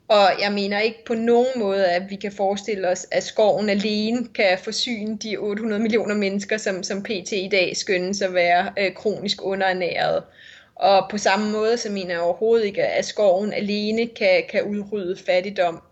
Og 0.09 0.31
jeg 0.43 0.53
mener 0.53 0.81
ikke 0.81 1.05
på 1.05 1.15
nogen 1.15 1.49
måde, 1.57 1.87
at 1.87 2.11
vi 2.11 2.17
kan 2.17 2.33
forestille 2.33 2.89
os, 2.89 3.07
at 3.11 3.23
skoven 3.23 3.69
alene 3.69 4.29
kan 4.35 4.59
forsyne 4.59 5.19
de 5.19 5.37
800 5.37 5.83
millioner 5.83 6.15
mennesker, 6.15 6.57
som, 6.57 6.83
som 6.83 7.03
PT 7.03 7.33
i 7.33 7.49
dag 7.53 7.77
skønnes 7.77 8.23
at 8.23 8.35
være 8.35 8.73
øh, 8.79 8.95
kronisk 8.95 9.43
underernæret. 9.43 10.23
Og 10.83 11.11
på 11.11 11.19
samme 11.19 11.53
måde 11.53 11.77
så 11.77 11.91
mener 11.91 12.11
jeg 12.11 12.21
overhovedet 12.21 12.67
ikke, 12.67 12.83
at 12.83 13.05
skoven 13.05 13.53
alene 13.53 14.07
kan, 14.07 14.45
kan 14.51 14.63
udrydde 14.63 15.17
fattigdom. 15.27 15.83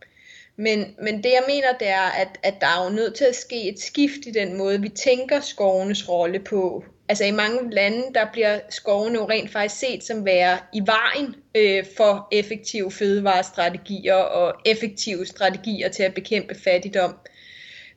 Men, 0.57 0.95
men 1.03 1.17
det 1.17 1.31
jeg 1.31 1.43
mener, 1.49 1.73
det 1.79 1.89
er, 1.89 2.11
at, 2.21 2.29
at 2.43 2.55
der 2.61 2.67
er 2.67 2.85
jo 2.85 2.91
nødt 2.91 3.15
til 3.15 3.25
at 3.25 3.37
ske 3.37 3.69
et 3.69 3.81
skift 3.81 4.27
i 4.27 4.31
den 4.31 4.57
måde, 4.59 4.81
vi 4.81 4.89
tænker 4.89 5.41
skovenes 5.41 6.09
rolle 6.09 6.39
på. 6.39 6.85
Altså 7.09 7.25
i 7.25 7.31
mange 7.31 7.71
lande, 7.71 8.05
der 8.15 8.27
bliver 8.33 8.59
skovene 8.69 9.19
jo 9.19 9.29
rent 9.29 9.53
faktisk 9.53 9.81
set 9.81 10.05
som 10.05 10.25
være 10.25 10.59
i 10.73 10.83
vejen 10.87 11.35
øh, 11.55 11.85
for 11.97 12.29
effektive 12.33 12.91
fødevarestrategier 12.91 14.15
og 14.15 14.55
effektive 14.65 15.27
strategier 15.27 15.89
til 15.89 16.03
at 16.03 16.15
bekæmpe 16.15 16.55
fattigdom. 16.55 17.17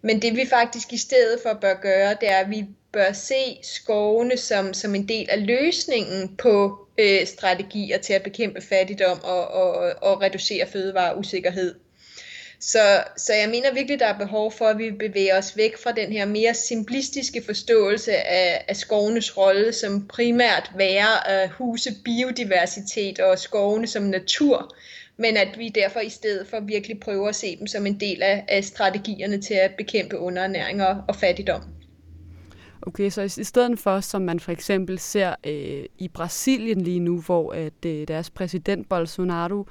Men 0.01 0.21
det 0.21 0.35
vi 0.35 0.45
faktisk 0.49 0.93
i 0.93 0.97
stedet 0.97 1.39
for 1.43 1.53
bør 1.61 1.73
gøre, 1.81 2.15
det 2.21 2.31
er, 2.31 2.37
at 2.37 2.49
vi 2.49 2.65
bør 2.93 3.11
se 3.11 3.59
skovene 3.61 4.37
som, 4.37 4.73
som 4.73 4.95
en 4.95 5.07
del 5.07 5.29
af 5.29 5.45
løsningen 5.45 6.35
på 6.37 6.87
øh, 6.97 7.27
strategier 7.27 7.97
til 7.97 8.13
at 8.13 8.23
bekæmpe 8.23 8.61
fattigdom 8.61 9.23
og, 9.23 9.47
og, 9.47 9.93
og 10.01 10.21
reducere 10.21 10.67
fødevareusikkerhed. 10.67 11.75
Så, 12.59 13.03
så 13.17 13.33
jeg 13.33 13.49
mener 13.49 13.73
virkelig, 13.73 13.99
der 13.99 14.05
er 14.05 14.17
behov 14.17 14.51
for, 14.51 14.65
at 14.65 14.77
vi 14.77 14.91
bevæger 14.91 15.37
os 15.37 15.57
væk 15.57 15.77
fra 15.77 15.91
den 15.91 16.11
her 16.11 16.25
mere 16.25 16.53
simplistiske 16.53 17.43
forståelse 17.45 18.13
af, 18.13 18.65
af 18.67 18.75
skovenes 18.75 19.37
rolle 19.37 19.73
som 19.73 20.07
primært 20.07 20.71
være 20.75 21.27
at 21.27 21.49
huse 21.49 21.95
biodiversitet 22.05 23.19
og 23.19 23.39
skovene 23.39 23.87
som 23.87 24.03
natur, 24.03 24.75
men 25.17 25.37
at 25.37 25.57
vi 25.57 25.69
derfor 25.69 25.99
i 25.99 26.09
stedet 26.09 26.47
for 26.47 26.59
virkelig 26.59 26.99
prøver 26.99 27.29
at 27.29 27.35
se 27.35 27.57
dem 27.57 27.67
som 27.67 27.85
en 27.85 27.99
del 27.99 28.23
af, 28.23 28.43
af 28.47 28.63
strategierne 28.63 29.41
til 29.41 29.53
at 29.53 29.71
bekæmpe 29.77 30.19
underernæring 30.19 30.83
og, 30.83 31.03
og 31.07 31.15
fattigdom. 31.15 31.72
Okay, 32.87 33.09
så 33.09 33.21
i 33.21 33.43
stedet 33.43 33.79
for, 33.79 33.99
som 33.99 34.21
man 34.21 34.39
for 34.39 34.51
eksempel 34.51 34.99
ser 34.99 35.35
øh, 35.47 35.85
i 35.99 36.07
Brasilien 36.07 36.81
lige 36.81 36.99
nu, 36.99 37.19
hvor 37.21 37.51
at, 37.51 37.85
øh, 37.85 38.07
deres 38.07 38.29
præsident 38.29 38.89
Bolsonaro 38.89 39.67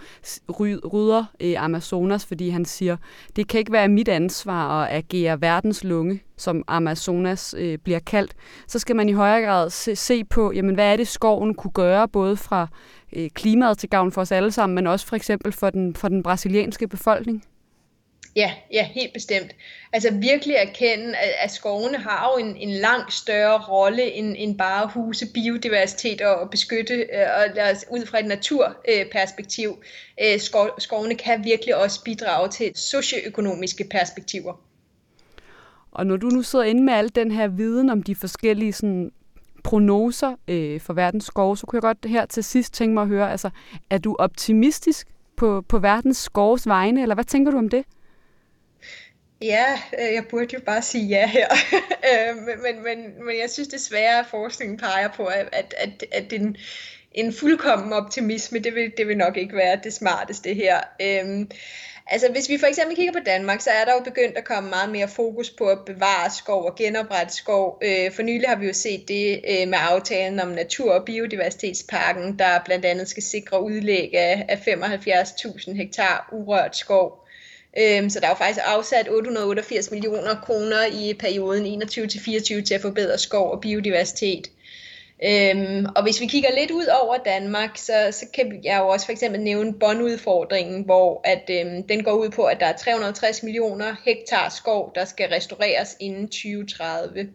rydder 0.60 1.24
øh, 1.40 1.64
Amazonas, 1.64 2.26
fordi 2.26 2.48
han 2.48 2.64
siger, 2.64 2.96
det 3.36 3.48
kan 3.48 3.58
ikke 3.58 3.72
være 3.72 3.88
mit 3.88 4.08
ansvar 4.08 4.84
at 4.84 4.96
agere 4.96 5.40
verdens 5.40 5.84
lunge, 5.84 6.22
som 6.36 6.64
Amazonas 6.68 7.54
øh, 7.58 7.78
bliver 7.78 7.98
kaldt, 7.98 8.34
så 8.66 8.78
skal 8.78 8.96
man 8.96 9.08
i 9.08 9.12
højere 9.12 9.46
grad 9.46 9.70
se, 9.70 9.96
se 9.96 10.24
på, 10.24 10.52
jamen, 10.52 10.74
hvad 10.74 10.92
er 10.92 10.96
det, 10.96 11.08
skoven 11.08 11.54
kunne 11.54 11.72
gøre, 11.72 12.08
både 12.08 12.36
fra 12.36 12.66
øh, 13.12 13.30
klimaet 13.30 13.78
til 13.78 13.88
gavn 13.90 14.12
for 14.12 14.20
os 14.20 14.32
alle 14.32 14.52
sammen, 14.52 14.74
men 14.74 14.86
også 14.86 15.06
for 15.06 15.16
eksempel 15.16 15.52
for 15.52 15.70
den, 15.70 15.94
for 15.94 16.08
den 16.08 16.22
brasilianske 16.22 16.88
befolkning? 16.88 17.44
Ja, 18.36 18.52
ja, 18.72 18.84
helt 18.84 19.12
bestemt. 19.12 19.54
Altså 19.92 20.14
virkelig 20.14 20.54
erkende, 20.54 21.16
at, 21.16 21.30
at 21.38 21.50
skovene 21.50 21.98
har 21.98 22.32
jo 22.32 22.46
en, 22.46 22.56
en 22.56 22.70
langt 22.70 23.12
større 23.12 23.58
rolle 23.58 24.12
end, 24.12 24.34
end 24.38 24.58
bare 24.58 24.90
huse 24.94 25.26
biodiversitet 25.34 26.20
og 26.20 26.50
beskytte, 26.50 26.94
øh, 26.94 27.26
og 27.36 27.54
lad 27.54 27.76
ud 27.90 28.06
fra 28.06 28.18
et 28.18 28.26
naturperspektiv. 28.26 29.78
Øh, 30.22 30.40
skov, 30.40 30.68
skovene 30.78 31.14
kan 31.14 31.44
virkelig 31.44 31.76
også 31.76 32.04
bidrage 32.04 32.48
til 32.48 32.72
socioøkonomiske 32.74 33.84
perspektiver. 33.90 34.60
Og 35.92 36.06
når 36.06 36.16
du 36.16 36.26
nu 36.26 36.42
sidder 36.42 36.64
inde 36.64 36.82
med 36.82 36.94
al 36.94 37.14
den 37.14 37.30
her 37.30 37.48
viden 37.48 37.90
om 37.90 38.02
de 38.02 38.14
forskellige 38.14 38.72
sådan, 38.72 39.12
prognoser 39.64 40.34
øh, 40.48 40.80
for 40.80 40.92
verdens 40.92 41.24
skove, 41.24 41.56
så 41.56 41.66
kunne 41.66 41.76
jeg 41.76 41.82
godt 41.82 42.10
her 42.10 42.26
til 42.26 42.44
sidst 42.44 42.74
tænke 42.74 42.94
mig 42.94 43.02
at 43.02 43.08
høre, 43.08 43.30
altså, 43.30 43.50
er 43.90 43.98
du 43.98 44.16
optimistisk 44.18 45.08
på, 45.36 45.64
på 45.68 45.78
verdens 45.78 46.16
skovs 46.16 46.66
vegne, 46.66 47.02
eller 47.02 47.14
hvad 47.14 47.24
tænker 47.24 47.50
du 47.50 47.58
om 47.58 47.68
det? 47.68 47.84
Ja, 49.42 49.80
øh, 49.98 50.14
jeg 50.14 50.24
burde 50.30 50.54
jo 50.54 50.60
bare 50.66 50.82
sige 50.82 51.06
ja 51.06 51.26
her, 51.26 51.48
øh, 52.10 52.36
men, 52.36 52.82
men, 52.82 53.24
men 53.24 53.38
jeg 53.40 53.50
synes 53.50 53.68
desværre, 53.68 54.18
at 54.18 54.26
forskningen 54.26 54.78
peger 54.78 55.08
på, 55.08 55.24
at, 55.24 55.48
at, 55.52 55.74
at, 55.78 56.04
at 56.12 56.32
en, 56.32 56.56
en 57.12 57.32
fuldkommen 57.32 57.92
optimisme, 57.92 58.58
det 58.58 58.74
vil, 58.74 58.92
det 58.96 59.08
vil 59.08 59.16
nok 59.16 59.36
ikke 59.36 59.56
være 59.56 59.80
det 59.84 59.92
smarteste 59.92 60.54
her. 60.54 60.80
Øhm, 61.00 61.50
altså 62.06 62.32
hvis 62.32 62.48
vi 62.48 62.58
for 62.58 62.66
eksempel 62.66 62.96
kigger 62.96 63.12
på 63.12 63.24
Danmark, 63.26 63.60
så 63.60 63.70
er 63.70 63.84
der 63.84 63.92
jo 63.92 64.00
begyndt 64.04 64.38
at 64.38 64.44
komme 64.44 64.70
meget 64.70 64.90
mere 64.90 65.08
fokus 65.08 65.50
på 65.50 65.64
at 65.66 65.78
bevare 65.86 66.30
skov 66.30 66.64
og 66.64 66.76
genoprette 66.76 67.34
skov. 67.34 67.82
Øh, 67.84 68.12
for 68.12 68.22
nylig 68.22 68.48
har 68.48 68.56
vi 68.56 68.66
jo 68.66 68.72
set 68.72 69.08
det 69.08 69.40
øh, 69.48 69.68
med 69.68 69.78
aftalen 69.80 70.40
om 70.40 70.48
natur- 70.48 70.94
og 70.94 71.04
biodiversitetsparken, 71.04 72.38
der 72.38 72.60
blandt 72.64 72.84
andet 72.84 73.08
skal 73.08 73.22
sikre 73.22 73.62
udlæg 73.62 74.14
af, 74.14 74.44
af 74.48 74.56
75.000 74.56 75.72
hektar 75.72 76.28
urørt 76.32 76.76
skov. 76.76 77.21
Øhm, 77.78 78.10
så 78.10 78.20
der 78.20 78.26
er 78.26 78.30
jo 78.30 78.36
faktisk 78.36 78.60
afsat 78.64 79.08
888 79.10 79.90
millioner 79.90 80.34
kroner 80.34 80.86
i 80.86 81.14
perioden 81.14 81.82
21-24 81.82 82.62
til 82.62 82.74
at 82.74 82.80
forbedre 82.80 83.18
skov 83.18 83.50
og 83.50 83.60
biodiversitet. 83.60 84.50
Øhm, 85.24 85.86
og 85.96 86.02
hvis 86.02 86.20
vi 86.20 86.26
kigger 86.26 86.52
lidt 86.60 86.70
ud 86.70 86.86
over 87.02 87.16
Danmark, 87.16 87.76
så, 87.76 88.08
så 88.10 88.26
kan 88.34 88.60
jeg 88.64 88.78
jo 88.78 88.88
også 88.88 89.06
for 89.06 89.12
eksempel 89.12 89.40
nævne 89.40 89.72
bondudfordringen, 89.72 90.82
hvor 90.82 91.20
at, 91.24 91.50
øhm, 91.50 91.82
den 91.82 92.04
går 92.04 92.12
ud 92.12 92.30
på, 92.30 92.44
at 92.44 92.60
der 92.60 92.66
er 92.66 92.76
360 92.76 93.42
millioner 93.42 93.96
hektar 94.04 94.48
skov, 94.48 94.92
der 94.94 95.04
skal 95.04 95.28
restaureres 95.28 95.96
inden 96.00 96.28
2030. 96.28 97.28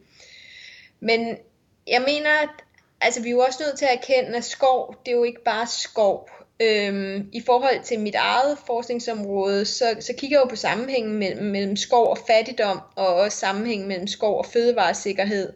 Men 0.99 1.37
jeg 1.87 2.01
mener, 2.07 2.29
at 2.43 2.49
altså, 3.01 3.21
vi 3.21 3.29
er 3.29 3.31
jo 3.33 3.39
også 3.39 3.63
nødt 3.65 3.77
til 3.77 3.85
at 3.85 3.97
erkende, 3.97 4.37
at 4.37 4.43
skov, 4.43 4.95
det 5.05 5.11
er 5.11 5.15
jo 5.15 5.23
ikke 5.23 5.43
bare 5.43 5.67
skov. 5.67 6.29
Øhm, 6.61 7.29
I 7.33 7.41
forhold 7.45 7.83
til 7.83 7.99
mit 7.99 8.15
eget 8.15 8.57
forskningsområde, 8.65 9.65
så, 9.65 9.95
så 9.99 10.13
kigger 10.17 10.37
jeg 10.37 10.45
jo 10.45 10.49
på 10.49 10.55
sammenhængen 10.55 11.13
mellem, 11.13 11.45
mellem 11.45 11.75
skov 11.75 12.07
og 12.07 12.17
fattigdom, 12.27 12.79
og 12.95 13.15
også 13.15 13.37
sammenhængen 13.37 13.87
mellem 13.87 14.07
skov 14.07 14.37
og 14.37 14.45
fødevaresikkerhed. 14.45 15.53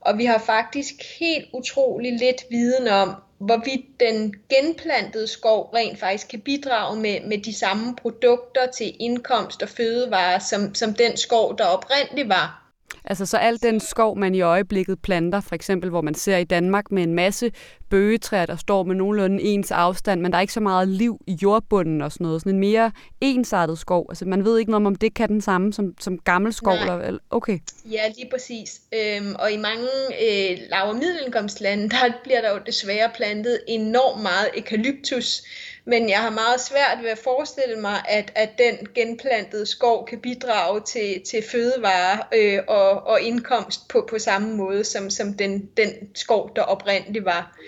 Og 0.00 0.18
vi 0.18 0.24
har 0.24 0.38
faktisk 0.38 0.94
helt 1.20 1.48
utrolig 1.52 2.12
lidt 2.18 2.44
viden 2.50 2.88
om, 2.88 3.14
hvorvidt 3.38 4.00
den 4.00 4.34
genplantede 4.48 5.26
skov 5.26 5.70
rent 5.74 5.98
faktisk 5.98 6.28
kan 6.28 6.40
bidrage 6.40 7.00
med, 7.00 7.20
med 7.20 7.38
de 7.38 7.54
samme 7.54 7.96
produkter 7.96 8.66
til 8.66 8.96
indkomst 9.00 9.62
og 9.62 9.68
fødevarer, 9.68 10.38
som, 10.38 10.74
som 10.74 10.94
den 10.94 11.16
skov, 11.16 11.58
der 11.58 11.64
oprindeligt 11.64 12.28
var. 12.28 12.61
Altså 13.04 13.26
så 13.26 13.36
al 13.36 13.62
den 13.62 13.80
skov, 13.80 14.18
man 14.18 14.34
i 14.34 14.40
øjeblikket 14.40 15.02
planter, 15.02 15.40
for 15.40 15.54
eksempel 15.54 15.90
hvor 15.90 16.00
man 16.00 16.14
ser 16.14 16.36
i 16.36 16.44
Danmark 16.44 16.90
med 16.90 17.02
en 17.02 17.14
masse 17.14 17.52
bøgetræer, 17.90 18.46
der 18.46 18.56
står 18.56 18.82
med 18.82 18.94
nogenlunde 18.94 19.42
ens 19.42 19.70
afstand, 19.70 20.20
men 20.20 20.32
der 20.32 20.38
er 20.38 20.40
ikke 20.40 20.52
så 20.52 20.60
meget 20.60 20.88
liv 20.88 21.20
i 21.26 21.38
jordbunden 21.42 22.02
og 22.02 22.12
sådan 22.12 22.24
noget. 22.24 22.40
Sådan 22.40 22.54
en 22.54 22.60
mere 22.60 22.92
ensartet 23.20 23.78
skov. 23.78 24.06
Altså 24.08 24.24
man 24.24 24.44
ved 24.44 24.58
ikke 24.58 24.70
noget 24.70 24.86
om, 24.86 24.94
det 24.94 25.14
kan 25.14 25.28
den 25.28 25.40
samme 25.40 25.72
som, 25.72 25.94
som 26.00 26.18
gammel 26.18 26.52
skov. 26.52 26.74
Nej. 26.74 27.06
Eller, 27.06 27.18
okay. 27.30 27.58
Ja, 27.90 28.08
lige 28.16 28.30
præcis. 28.30 28.80
Øhm, 28.94 29.34
og 29.38 29.52
i 29.52 29.56
mange 29.56 29.88
øh, 30.22 30.58
lav- 30.70 30.88
og 30.88 30.94
middelindkomstlande, 30.94 31.88
der 31.96 32.12
bliver 32.24 32.40
der 32.40 32.50
jo 32.50 32.58
desværre 32.66 33.10
plantet 33.16 33.60
enormt 33.68 34.22
meget 34.22 34.48
eukalyptus, 34.56 35.42
men 35.84 36.08
jeg 36.08 36.18
har 36.18 36.30
meget 36.30 36.60
svært 36.60 36.98
ved 37.02 37.10
at 37.10 37.18
forestille 37.18 37.76
mig, 37.76 38.04
at, 38.08 38.32
at 38.34 38.50
den 38.58 38.88
genplantede 38.94 39.66
skov 39.66 40.06
kan 40.06 40.20
bidrage 40.20 40.80
til, 40.80 41.22
til 41.22 41.42
fødevarer 41.50 42.18
øh, 42.34 42.58
og, 42.68 43.06
og 43.06 43.20
indkomst 43.20 43.88
på, 43.88 44.06
på 44.10 44.18
samme 44.18 44.56
måde, 44.56 44.84
som, 44.84 45.10
som 45.10 45.34
den, 45.34 45.70
den 45.76 45.90
skov, 46.14 46.50
der 46.56 46.62
oprindeligt 46.62 47.24
var. 47.24 47.58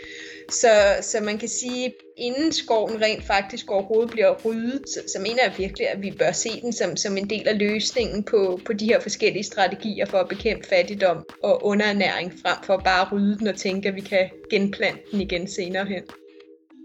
Så, 0.51 0.97
så 1.01 1.21
man 1.21 1.39
kan 1.39 1.49
sige, 1.49 1.95
inden 2.17 2.53
skoven 2.53 3.03
rent 3.03 3.25
faktisk 3.25 3.71
overhovedet 3.71 4.11
bliver 4.11 4.35
ryddet, 4.45 4.89
så, 4.89 5.01
så 5.07 5.21
mener 5.21 5.43
jeg 5.43 5.53
virkelig, 5.59 5.89
at 5.89 6.03
vi 6.03 6.11
bør 6.11 6.33
se 6.33 6.61
den 6.61 6.73
som, 6.73 6.97
som 6.97 7.17
en 7.17 7.31
del 7.31 7.49
af 7.49 7.59
løsningen 7.59 8.23
på, 8.23 8.61
på 8.67 8.73
de 8.73 8.87
her 8.87 9.01
forskellige 9.01 9.45
strategier 9.45 10.07
for 10.07 10.19
at 10.19 10.29
bekæmpe 10.29 10.69
fattigdom 10.69 11.27
og 11.43 11.65
underernæring, 11.65 12.33
frem 12.43 12.57
for 12.65 12.77
bare 12.77 13.07
at 13.07 13.13
rydde 13.13 13.39
den 13.39 13.47
og 13.47 13.57
tænke, 13.57 13.89
at 13.89 13.95
vi 13.95 14.01
kan 14.01 14.31
genplante 14.51 15.03
den 15.11 15.21
igen 15.21 15.49
senere 15.49 15.85
hen. 15.85 16.03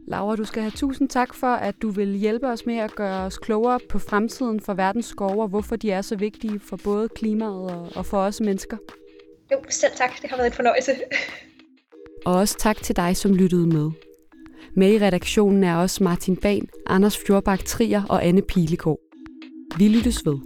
Laura, 0.10 0.36
du 0.36 0.43
skal 0.43 0.62
have 0.62 0.72
tusind 0.72 1.10
tak 1.10 1.34
for, 1.34 1.48
at 1.48 1.76
du 1.82 1.89
vil 1.89 2.15
hjælpe 2.15 2.48
os 2.48 2.65
med 2.65 2.78
at 2.78 2.95
gøre 2.95 3.26
os 3.26 3.38
klogere 3.38 3.80
på 3.89 4.00
fremtiden 4.00 4.60
for 4.60 4.74
verdens 4.74 5.06
skove, 5.06 5.41
og 5.41 5.48
hvorfor 5.48 5.76
de 5.76 5.91
er 5.91 6.02
så 6.02 6.15
vigtige 6.15 6.60
for 6.60 6.80
både 6.84 7.10
klimaet 7.10 7.91
og, 7.95 8.06
for 8.06 8.17
os 8.17 8.41
mennesker. 8.41 8.78
Jo, 9.52 9.58
selv 9.69 9.91
tak. 9.95 10.22
Det 10.22 10.30
har 10.30 10.38
været 10.38 10.48
en 10.48 10.54
fornøjelse. 10.54 10.91
Og 12.26 12.36
også 12.36 12.58
tak 12.58 12.78
til 12.78 12.95
dig, 12.95 13.17
som 13.17 13.34
lyttede 13.34 13.67
med. 13.67 13.91
Med 14.76 14.93
i 14.93 15.00
redaktionen 15.00 15.63
er 15.63 15.76
også 15.76 16.04
Martin 16.04 16.38
Ban, 16.38 16.67
Anders 16.86 17.17
Fjordbak 17.28 17.65
Trier 17.65 18.04
og 18.10 18.26
Anne 18.26 18.41
Pilegaard. 18.41 19.00
Vi 19.78 19.88
lyttes 19.88 20.26
ved. 20.26 20.38